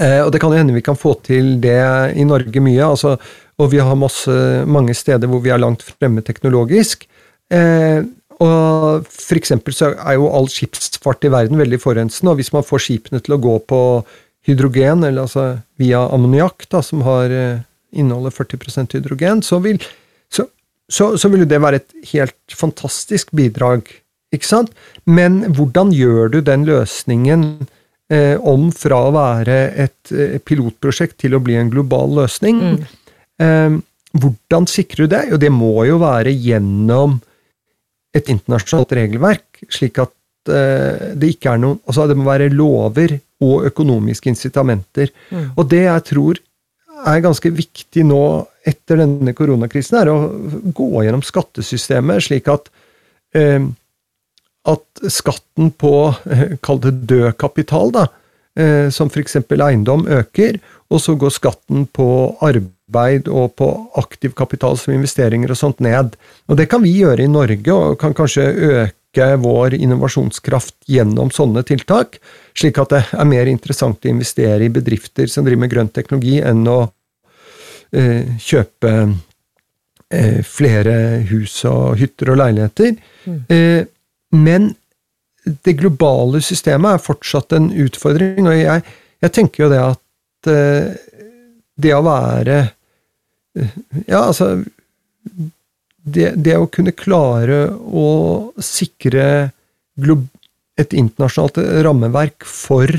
Eh, 0.00 0.20
og 0.24 0.32
det 0.32 0.40
kan 0.40 0.50
jo 0.50 0.58
hende 0.58 0.74
vi 0.74 0.82
kan 0.82 0.98
få 0.98 1.14
til 1.26 1.58
det 1.60 2.16
i 2.16 2.24
Norge 2.24 2.62
mye, 2.64 2.82
altså, 2.86 3.16
og 3.60 3.70
vi 3.70 3.82
har 3.82 3.98
masse, 3.98 4.32
mange 4.66 4.94
steder 4.96 5.28
hvor 5.28 5.42
vi 5.44 5.52
er 5.52 5.60
langt 5.60 5.84
fremme 5.84 6.24
teknologisk. 6.24 7.06
Eh, 7.52 8.00
og 8.40 9.04
for 9.04 9.36
eksempel 9.36 9.74
så 9.76 9.92
er 9.92 10.16
jo 10.16 10.30
all 10.32 10.48
skipsfart 10.48 11.26
i 11.28 11.32
verden 11.32 11.60
veldig 11.60 11.80
forurensende, 11.82 12.32
og 12.32 12.40
hvis 12.40 12.54
man 12.54 12.64
får 12.64 12.86
skipene 12.86 13.20
til 13.20 13.36
å 13.36 13.42
gå 13.42 13.58
på 13.68 13.80
hydrogen, 14.48 15.04
eller 15.04 15.26
altså 15.26 15.60
via 15.80 16.06
ammoniakk, 16.08 16.64
som 16.80 17.04
har 17.04 17.34
eh, 17.34 17.60
inneholder 17.92 18.34
40% 18.34 18.96
hydrogen, 18.98 19.42
så 19.42 19.58
vil, 19.64 19.80
så, 20.32 20.46
så, 20.90 21.12
så 21.18 21.30
vil 21.32 21.46
det 21.48 21.60
være 21.62 21.82
et 21.82 22.08
helt 22.12 22.56
fantastisk 22.56 23.32
bidrag, 23.36 23.88
ikke 24.34 24.46
sant? 24.46 24.72
Men 25.10 25.42
hvordan 25.56 25.92
gjør 25.94 26.34
du 26.36 26.40
den 26.46 26.66
løsningen 26.68 27.46
eh, 28.12 28.36
om 28.38 28.70
fra 28.74 29.02
å 29.08 29.14
være 29.16 29.58
et 29.86 30.14
eh, 30.14 30.38
pilotprosjekt 30.38 31.18
til 31.24 31.34
å 31.34 31.42
bli 31.42 31.58
en 31.58 31.72
global 31.72 32.14
løsning? 32.22 32.60
Mm. 32.62 32.78
Eh, 33.42 33.80
hvordan 34.20 34.66
sikrer 34.70 35.06
du 35.06 35.14
det? 35.14 35.24
Jo, 35.32 35.40
det 35.40 35.50
må 35.54 35.74
jo 35.86 35.98
være 36.02 36.32
gjennom 36.34 37.18
et 38.16 38.30
internasjonalt 38.32 38.94
regelverk, 38.98 39.62
slik 39.70 40.00
at 40.02 40.50
eh, 40.50 41.10
det 41.18 41.34
ikke 41.36 41.54
er 41.54 41.60
noen 41.62 41.78
Altså, 41.86 42.08
det 42.10 42.16
må 42.18 42.26
være 42.26 42.50
lover 42.54 43.18
og 43.40 43.66
økonomiske 43.70 44.32
incitamenter. 44.32 45.12
Mm. 45.30 45.44
Og 45.56 45.68
det 45.70 45.84
jeg 45.86 46.06
tror 46.10 46.40
er 47.06 47.24
ganske 47.24 47.52
viktig 47.54 48.04
nå 48.06 48.22
etter 48.68 49.00
denne 49.00 49.34
koronakrisen, 49.36 49.98
er 50.00 50.10
å 50.12 50.18
gå 50.76 51.04
gjennom 51.04 51.24
skattesystemet 51.24 52.26
slik 52.26 52.50
at 52.52 52.68
eh, 53.36 53.62
at 54.68 55.12
skatten 55.12 55.70
på 55.80 55.94
eh, 56.28 56.56
kall 56.64 56.80
det 56.84 56.92
død 57.08 57.36
kapital, 57.40 57.92
da, 57.94 58.06
eh, 58.58 58.88
som 58.92 59.08
f.eks. 59.08 59.38
eiendom, 59.40 60.06
øker, 60.08 60.60
og 60.90 61.00
så 61.00 61.14
går 61.18 61.32
skatten 61.32 61.86
på 61.94 62.08
arbeid 62.44 63.30
og 63.30 63.54
på 63.60 63.70
aktiv 64.00 64.34
kapital 64.36 64.76
som 64.78 64.94
investeringer 64.94 65.52
og 65.52 65.60
sånt 65.60 65.80
ned. 65.84 66.16
Og 66.48 66.58
Det 66.60 66.68
kan 66.68 66.82
vi 66.82 66.96
gjøre 66.98 67.24
i 67.24 67.30
Norge, 67.30 67.72
og 67.72 67.98
kan 68.02 68.16
kanskje 68.16 68.50
øke 68.84 69.32
vår 69.42 69.78
innovasjonskraft 69.78 70.76
gjennom 70.90 71.32
sånne 71.34 71.64
tiltak 71.66 72.20
slik 72.60 72.80
at 72.82 72.92
det 72.94 73.02
er 73.16 73.28
mer 73.28 73.50
interessant 73.50 74.04
å 74.04 74.10
investere 74.10 74.66
i 74.66 74.72
bedrifter 74.72 75.30
som 75.30 75.46
driver 75.46 75.64
med 75.64 75.72
grønn 75.72 75.92
teknologi, 75.94 76.38
enn 76.44 76.62
å 76.68 76.80
eh, 77.96 78.36
kjøpe 78.40 78.92
eh, 80.12 80.40
flere 80.46 80.96
hus 81.30 81.56
og 81.70 81.96
hytter 82.00 82.34
og 82.34 82.40
leiligheter. 82.42 82.96
Mm. 83.24 83.40
Eh, 83.56 83.82
men 84.36 84.72
det 85.64 85.78
globale 85.80 86.42
systemet 86.44 86.98
er 86.98 87.04
fortsatt 87.04 87.56
en 87.56 87.70
utfordring, 87.84 88.44
og 88.46 88.58
jeg, 88.58 88.84
jeg 89.24 89.34
tenker 89.36 89.64
jo 89.64 89.70
det 89.72 89.80
at 89.84 90.52
eh, 90.52 90.92
det 91.80 91.96
å 91.96 92.04
være 92.04 92.60
Ja, 94.06 94.20
altså 94.28 94.52
det, 96.00 96.30
det, 96.36 96.54
å 96.56 96.68
kunne 96.72 96.94
klare 96.96 97.64
å 97.76 98.06
sikre 98.62 99.50
et 100.80 100.94
internasjonalt 100.96 101.60
rammeverk 101.86 102.46
for 102.48 102.90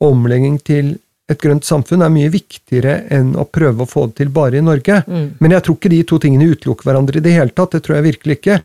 omlegging 0.00 0.58
til 0.64 0.94
et 1.30 1.38
grønt 1.38 1.66
samfunn 1.66 2.02
er 2.02 2.10
mye 2.12 2.30
viktigere 2.32 2.96
enn 3.14 3.34
å 3.38 3.46
prøve 3.46 3.84
å 3.84 3.88
få 3.88 4.08
det 4.10 4.18
til 4.20 4.32
bare 4.34 4.58
i 4.58 4.64
Norge. 4.64 5.02
Mm. 5.06 5.26
Men 5.38 5.54
jeg 5.54 5.66
tror 5.66 5.76
ikke 5.78 5.92
de 5.92 6.00
to 6.08 6.18
tingene 6.22 6.48
utelukker 6.50 6.88
hverandre 6.88 7.20
i 7.20 7.24
det 7.24 7.36
hele 7.36 7.54
tatt. 7.54 7.76
Det 7.76 7.84
tror 7.86 8.00
jeg 8.00 8.08
virkelig 8.08 8.38
ikke. 8.40 8.56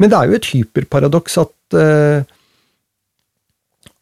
Men 0.00 0.12
det 0.12 0.18
er 0.18 0.30
jo 0.30 0.38
et 0.38 0.48
hyperparadoks 0.54 1.36
at 1.42 1.76
uh, 1.76 2.24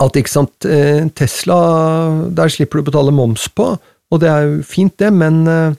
at 0.01 0.16
ikke 0.16 0.33
sant, 0.33 0.55
uh, 0.64 1.03
Tesla, 1.18 1.59
der 2.33 2.53
slipper 2.53 2.79
du 2.79 2.85
å 2.85 2.88
betale 2.92 3.12
moms 3.12 3.51
på, 3.53 3.73
og 4.11 4.23
det 4.23 4.31
er 4.33 4.46
jo 4.46 4.62
fint, 4.64 4.94
det, 5.03 5.11
men 5.12 5.42
uh, 5.44 5.75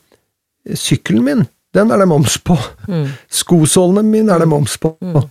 sykkelen 0.78 1.26
min, 1.26 1.46
den 1.74 1.94
er 1.94 2.04
det 2.04 2.10
moms 2.12 2.36
på. 2.44 2.58
Mm. 2.92 3.08
Skosålene 3.32 4.04
mine 4.06 4.36
er 4.36 4.44
det 4.44 4.50
moms 4.52 4.76
på. 4.82 4.94
Mm. 5.00 5.24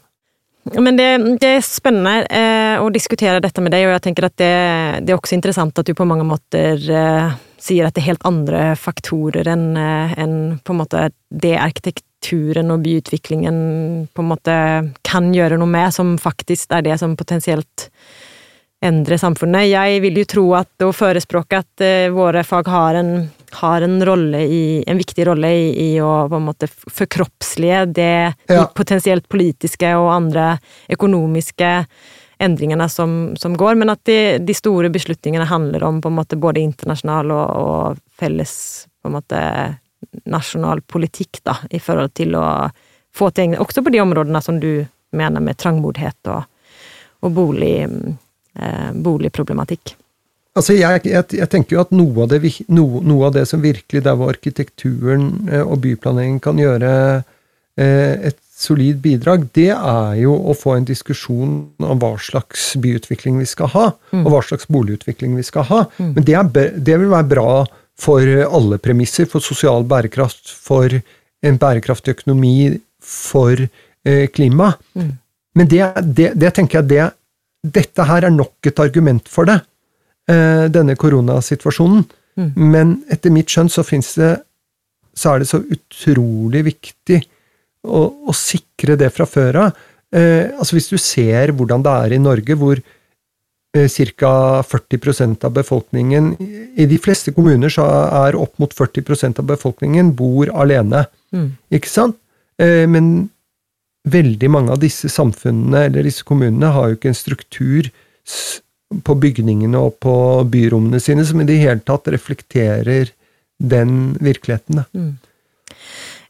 Men 0.62 0.96
det, 0.96 1.08
det, 1.40 1.48
er 1.56 1.64
spennende 1.64 2.26
eh, 2.28 2.76
å 2.82 2.90
diskutere 2.92 3.40
dette 3.40 3.62
med 3.64 3.72
deg, 3.72 3.86
og 3.86 3.94
jeg 3.94 4.04
tenker 4.04 4.26
at 4.28 4.36
det, 4.36 4.50
det, 5.06 5.12
er 5.12 5.16
også 5.16 5.38
interessant 5.38 5.80
at 5.80 5.88
du 5.88 5.94
på 5.96 6.06
mange 6.08 6.26
måter 6.28 6.76
eh, 6.84 7.32
sier 7.60 7.88
at 7.88 7.96
det 7.96 8.02
er 8.02 8.10
helt 8.10 8.26
andre 8.28 8.62
faktorer 8.78 9.48
enn 9.48 9.72
eh, 9.80 10.14
en 10.20 10.34
på 10.60 10.74
en 10.74 10.80
måte 10.82 11.06
det 11.32 11.54
arkitekturen 11.56 12.74
og 12.74 12.84
byutviklingen 12.84 13.56
på 14.12 14.24
en 14.24 14.30
måte 14.34 14.56
kan 15.06 15.32
gjøre 15.34 15.56
noe 15.60 15.70
med, 15.70 15.94
som 15.96 16.18
faktisk 16.20 16.76
er 16.76 16.84
det 16.84 17.00
som 17.00 17.16
potensielt 17.16 17.88
endrer 18.84 19.20
samfunnet. 19.20 19.70
Jeg 19.72 20.04
vil 20.04 20.20
jo 20.22 20.28
tro 20.28 20.46
at, 20.60 20.72
og 20.84 20.94
forespråke 20.96 21.64
at 21.64 21.82
våre 22.12 22.44
fag 22.48 22.68
har 22.72 22.96
en, 23.00 23.12
har 23.52 23.82
en, 23.82 24.00
i, 24.34 24.84
en 24.86 24.98
viktig 25.00 25.26
rolle 25.26 25.50
i, 25.52 25.66
i, 25.84 25.90
å 26.00 26.28
på 26.30 26.38
en 26.38 26.46
måte 26.46 26.68
forkroppslige 26.70 27.84
det 27.96 28.14
ja. 28.50 28.64
potensielt 28.76 29.28
politiske 29.28 29.92
og 29.98 30.10
andre 30.14 30.54
økonomiske 30.92 31.70
endringene 32.40 32.88
som, 32.88 33.34
som 33.36 33.56
går, 33.56 33.74
men 33.76 33.92
at 33.92 34.00
de, 34.08 34.38
de, 34.40 34.54
store 34.56 34.88
beslutningene 34.92 35.44
handler 35.44 35.84
om 35.84 36.00
på 36.00 36.08
en 36.08 36.16
måte 36.16 36.38
både 36.40 36.62
internasjonal 36.62 37.34
og, 37.34 37.50
og 37.60 38.00
felles 38.16 38.54
på 39.02 39.10
en 39.10 39.16
måte 39.18 39.42
nasjonal 40.24 40.80
politikk, 40.88 41.42
da, 41.44 41.58
i 41.70 41.80
forhold 41.82 42.14
til 42.16 42.38
å 42.38 42.46
få 43.16 43.28
til 43.34 43.56
Også 43.58 43.82
på 43.82 43.92
de 43.92 44.00
områdene 44.00 44.40
som 44.42 44.60
du 44.62 44.86
mener 45.18 45.42
med 45.42 45.58
trangboddhet 45.58 46.30
og, 46.30 46.46
og 47.26 47.32
bolig 47.34 47.74
eh, 47.84 48.90
boligproblematikk. 48.94 49.96
Altså 50.60 50.76
jeg, 50.76 51.06
jeg, 51.08 51.24
jeg, 51.38 51.48
tenker 51.48 51.76
jo 51.76 51.82
at 51.82 51.92
noe 51.96 52.26
av, 52.26 52.34
det, 52.34 52.52
noe, 52.68 53.00
noe 53.06 53.30
av 53.30 53.36
det 53.38 53.46
som 53.48 53.62
virkelig 53.64 54.02
der 54.04 54.16
hvor 54.18 54.32
arkitekturen 54.34 55.30
eh, 55.48 55.62
og 55.64 55.80
byplanleggingen 55.86 56.42
kan 56.44 56.60
gjøre 56.60 56.90
eh, 57.80 58.28
et 58.28 58.36
solid 58.60 58.98
bidrag, 59.00 59.46
det 59.56 59.70
er 59.72 60.18
jo 60.20 60.34
å 60.36 60.54
få 60.56 60.74
en 60.76 60.88
diskusjon 60.88 61.54
om 61.80 62.00
hva 62.02 62.12
slags 62.20 62.74
byutvikling 62.80 63.38
vi 63.40 63.48
skal 63.48 63.70
ha, 63.72 63.86
mm. 64.12 64.24
og 64.24 64.34
hva 64.34 64.42
slags 64.44 64.68
boligutvikling 64.68 65.38
vi 65.38 65.46
skal 65.48 65.64
ha. 65.70 65.78
Mm. 65.96 66.10
Men 66.18 66.26
det, 66.28 66.36
er, 66.36 66.74
det, 66.76 66.98
vil 67.00 67.08
være 67.08 67.30
bra 67.30 67.54
for 68.00 68.34
alle 68.44 68.80
premisser, 68.84 69.28
for 69.32 69.44
sosial 69.44 69.86
bærekraft, 69.88 70.52
for 70.52 70.92
en 70.92 71.60
bærekraftig 71.60 72.18
økonomi, 72.18 72.74
for 73.00 73.64
eh, 73.64 74.26
klima. 74.28 74.74
Mm. 74.92 75.14
Men 75.56 75.72
det, 75.72 75.82
det, 76.04 76.28
det, 76.36 76.52
tenker 76.56 76.82
jeg 76.82 76.92
det 76.92 77.08
dette 77.60 78.04
her 78.08 78.24
er 78.24 78.32
nok 78.32 78.68
et 78.68 78.80
argument 78.80 79.26
for 79.28 79.48
det, 79.48 79.58
eh, 79.60 79.66
denne 80.30 80.94
koronasituasjonen. 80.94 82.04
Mm. 82.38 82.50
Men 82.70 82.90
etter 83.10 83.32
mitt 83.34 83.50
skjønn 83.50 83.70
så 83.72 83.82
fins 83.82 84.12
det 84.20 84.36
så 85.16 85.34
er 85.34 85.42
det 85.42 85.50
så 85.50 85.60
utrolig 85.60 86.62
viktig 86.70 87.18
å, 87.86 88.04
å 88.30 88.34
sikre 88.36 88.96
det 89.00 89.10
fra 89.14 89.26
før 89.28 89.62
av. 89.64 89.82
Eh, 90.14 90.50
altså 90.56 90.76
Hvis 90.76 90.90
du 90.90 90.98
ser 90.98 91.52
hvordan 91.56 91.84
det 91.86 91.96
er 92.04 92.14
i 92.16 92.22
Norge, 92.22 92.56
hvor 92.58 92.80
eh, 92.80 93.98
ca. 94.18 94.32
40% 94.66 95.46
av 95.46 95.52
befolkningen 95.54 96.32
I 96.40 96.86
de 96.90 96.98
fleste 96.98 97.30
kommuner 97.36 97.70
så 97.70 97.86
er 98.26 98.38
opp 98.38 98.56
mot 98.62 98.74
40% 98.74 99.42
av 99.42 99.50
befolkningen 99.50 100.14
bor 100.18 100.50
alene. 100.50 101.06
Mm. 101.34 101.52
Ikke 101.78 101.90
sant? 101.90 102.18
Eh, 102.60 102.86
men 102.90 103.30
veldig 104.10 104.48
mange 104.50 104.72
av 104.74 104.80
disse 104.82 105.10
samfunnene 105.12 105.86
eller 105.90 106.06
disse 106.08 106.24
kommunene 106.26 106.72
har 106.72 106.88
jo 106.88 106.98
ikke 106.98 107.12
en 107.12 107.18
struktur 107.18 107.90
på 109.06 109.16
bygningene 109.22 109.78
og 109.78 109.98
på 110.02 110.14
byrommene 110.50 111.00
sine 111.02 111.24
som 111.26 111.40
i 111.42 111.46
det 111.48 111.60
hele 111.60 111.82
tatt 111.86 112.10
reflekterer 112.10 113.12
den 113.60 114.16
virkeligheten. 114.18 114.82
Mm. 114.96 115.12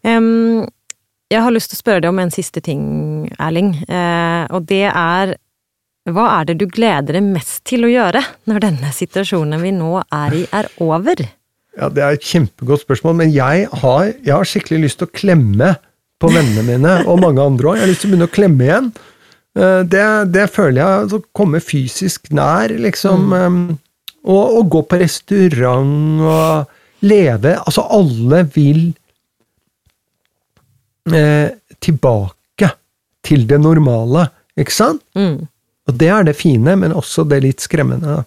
Um, 0.02 0.66
jeg 1.30 1.44
har 1.44 1.54
lyst 1.54 1.72
til 1.72 1.78
å 1.78 1.82
spørre 1.84 2.04
deg 2.04 2.10
om 2.10 2.20
en 2.20 2.34
siste 2.34 2.62
ting, 2.64 2.82
Erling. 3.38 3.72
Uh, 3.86 4.44
og 4.50 4.66
det 4.68 4.86
er 4.90 5.36
hva 6.10 6.26
er 6.38 6.48
det 6.48 6.56
du 6.62 6.66
gleder 6.70 7.18
deg 7.18 7.26
mest 7.28 7.60
til 7.68 7.84
å 7.86 7.90
gjøre 7.90 8.22
når 8.48 8.64
denne 8.64 8.90
situasjonen 8.96 9.60
vi 9.62 9.72
nå 9.76 10.00
er 10.00 10.36
i, 10.38 10.46
er 10.56 10.70
over? 10.82 11.22
Ja, 11.76 11.88
Det 11.88 12.02
er 12.02 12.16
et 12.16 12.26
kjempegodt 12.26 12.82
spørsmål, 12.82 13.14
men 13.20 13.34
jeg 13.34 13.68
har, 13.82 14.10
jeg 14.24 14.34
har 14.34 14.48
skikkelig 14.48 14.88
lyst 14.88 15.00
til 15.00 15.08
å 15.08 15.14
klemme 15.14 15.74
på 16.20 16.28
vennene 16.32 16.64
mine, 16.66 16.96
og 17.08 17.20
mange 17.22 17.44
andre 17.44 17.70
òg. 17.70 17.78
Jeg 17.78 17.84
har 17.84 17.92
lyst 17.92 18.02
til 18.04 18.10
å 18.10 18.12
begynne 18.12 18.28
å 18.28 18.34
klemme 18.34 18.66
igjen. 18.66 18.90
Eh, 19.58 19.82
det, 19.82 20.06
det 20.34 20.46
føler 20.54 20.80
jeg 20.82 21.14
å 21.16 21.22
komme 21.36 21.60
fysisk 21.62 22.30
nær, 22.34 22.72
liksom. 22.72 23.30
Mm. 23.30 23.62
Og, 24.28 24.42
og, 24.44 24.64
gå 24.70 24.82
på 24.84 24.98
restaurant 25.00 26.20
og 26.28 27.06
leve 27.08 27.54
Altså, 27.56 27.80
alle 27.88 28.42
vil 28.52 28.82
eh, 31.08 31.48
tilbake 31.80 32.68
til 33.24 33.46
det 33.48 33.60
normale, 33.62 34.26
ikke 34.60 34.76
sant? 34.76 35.02
Mm. 35.16 35.48
Og 35.88 35.96
det 35.98 36.10
er 36.12 36.28
det 36.28 36.36
fine, 36.36 36.76
men 36.76 36.92
også 36.92 37.24
det 37.28 37.40
litt 37.46 37.64
skremmende. 37.64 38.20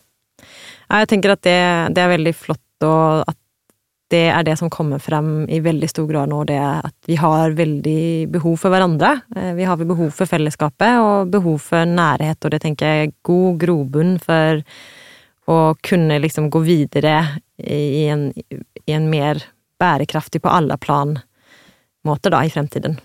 Jeg 0.90 1.10
tenker 1.10 1.36
at 1.36 1.44
det, 1.46 1.62
det 1.96 2.02
er 2.04 2.12
veldig 2.12 2.34
flott, 2.36 2.86
og 2.86 3.24
at 3.30 3.38
det 4.12 4.26
er 4.30 4.44
det 4.46 4.58
som 4.60 4.70
kommer 4.72 5.02
frem 5.02 5.46
i 5.52 5.62
veldig 5.64 5.90
stor 5.90 6.08
grad 6.10 6.32
nå, 6.32 6.44
det 6.50 6.60
at 6.60 6.96
vi 7.10 7.16
har 7.20 7.56
veldig 7.58 8.30
behov 8.34 8.58
for 8.62 8.74
hverandre. 8.74 9.16
Eh, 9.36 9.54
vi 9.58 9.68
har 9.68 9.80
behov 9.80 10.12
for 10.16 10.30
fellesskapet 10.30 11.00
og 11.02 11.32
behov 11.34 11.62
for 11.70 11.88
nærhet, 11.90 12.40
og 12.44 12.54
det 12.54 12.62
tenker 12.66 12.90
jeg 12.90 13.08
er 13.08 13.16
god 13.26 13.58
grobunn 13.64 14.18
for 14.22 14.62
å 15.50 15.58
kunne 15.84 16.20
liksom 16.24 16.50
gå 16.52 16.62
videre 16.64 17.16
i 17.60 18.06
en, 18.12 18.30
i 18.32 18.96
en 18.96 19.10
mer 19.12 19.42
bærekraftig 19.82 20.44
på 20.44 20.52
alle 20.52 20.78
plan-måter, 20.80 22.32
da, 22.32 22.44
i 22.46 22.54
fremtiden. 22.54 23.00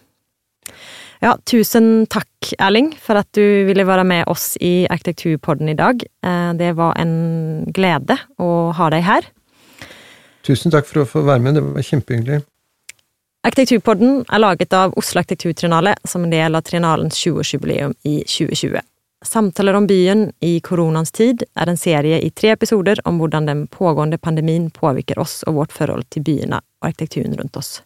Ja, 1.18 1.32
tusen 1.50 2.06
takk, 2.06 2.52
Erling, 2.62 2.92
for 3.02 3.18
at 3.18 3.26
du 3.34 3.66
ville 3.66 3.86
være 3.88 4.04
med 4.06 4.28
oss 4.30 4.52
i 4.62 4.86
Arkitekturpodden 4.90 5.72
i 5.72 5.78
dag. 5.78 6.04
Eh, 6.04 6.52
det 6.60 6.76
var 6.78 6.94
en 7.00 7.66
glede 7.74 8.20
å 8.38 8.70
ha 8.78 8.90
deg 8.94 9.02
her. 9.08 9.26
Tusen 10.48 10.72
takk 10.72 10.86
for 10.88 11.02
å 11.02 11.08
få 11.08 11.24
være 11.26 11.44
med, 11.44 11.58
det 11.58 11.64
var 11.66 11.84
kjempehyggelig. 11.84 12.40
Arkitekturpodden 13.48 14.22
er 14.24 14.40
laget 14.40 14.72
av 14.74 14.94
Oslo 14.98 15.20
Arkitekturtrinale 15.20 15.92
som 16.08 16.24
en 16.24 16.32
del 16.32 16.56
av 16.56 16.64
Triennalens 16.64 17.18
20-årsjubileum 17.20 17.92
i 18.08 18.22
2020. 18.24 18.80
Samtaler 19.24 19.74
om 19.74 19.86
byen 19.86 20.28
i 20.40 20.60
koronaens 20.64 21.12
tid 21.12 21.42
er 21.58 21.68
en 21.70 21.80
serie 21.80 22.20
i 22.22 22.30
tre 22.30 22.52
episoder 22.54 23.00
om 23.08 23.18
hvordan 23.20 23.48
den 23.50 23.66
pågående 23.66 24.18
pandemien 24.18 24.70
påvirker 24.70 25.18
oss 25.18 25.42
og 25.46 25.58
vårt 25.58 25.74
forhold 25.74 26.08
til 26.14 26.24
byene 26.26 26.62
og 26.62 26.90
arkitekturen 26.90 27.36
rundt 27.38 27.58
oss. 27.58 27.80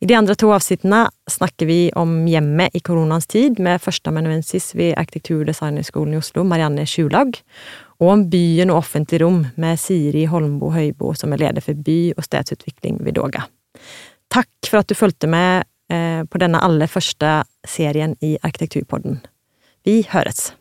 I 0.00 0.08
de 0.10 0.16
andre 0.18 0.34
to 0.36 0.50
avsnittene 0.52 1.06
snakker 1.30 1.68
vi 1.68 1.78
om 1.96 2.26
hjemmet 2.28 2.74
i 2.76 2.82
koronaens 2.84 3.28
tid 3.30 3.60
med 3.62 3.80
førsteamanuensis 3.80 4.74
ved 4.76 4.98
Arkitekturdesignerskolen 5.00 6.16
i 6.16 6.20
Oslo, 6.20 6.44
Marianne 6.44 6.84
Skjulag, 6.88 7.38
og 8.04 8.10
om 8.12 8.24
byen 8.30 8.72
og 8.72 8.82
offentlig 8.82 9.22
rom 9.22 9.40
med 9.60 9.80
Siri 9.80 10.26
Holmbo 10.28 10.70
Høybo, 10.74 11.14
som 11.16 11.32
er 11.32 11.40
leder 11.40 11.64
for 11.64 11.78
by- 11.86 12.12
og 12.16 12.26
stedsutvikling 12.26 13.00
ved 13.04 13.16
Doga. 13.16 13.46
Takk 14.32 14.68
for 14.68 14.82
at 14.82 14.90
du 14.90 14.96
fulgte 14.98 15.30
med 15.30 15.64
eh, 15.92 16.20
på 16.28 16.40
denne 16.42 16.60
aller 16.60 16.90
første 16.90 17.40
serien 17.66 18.16
i 18.20 18.36
Arkitekturpodden. 18.42 19.22
Vi 19.84 20.02
høres! 20.12 20.52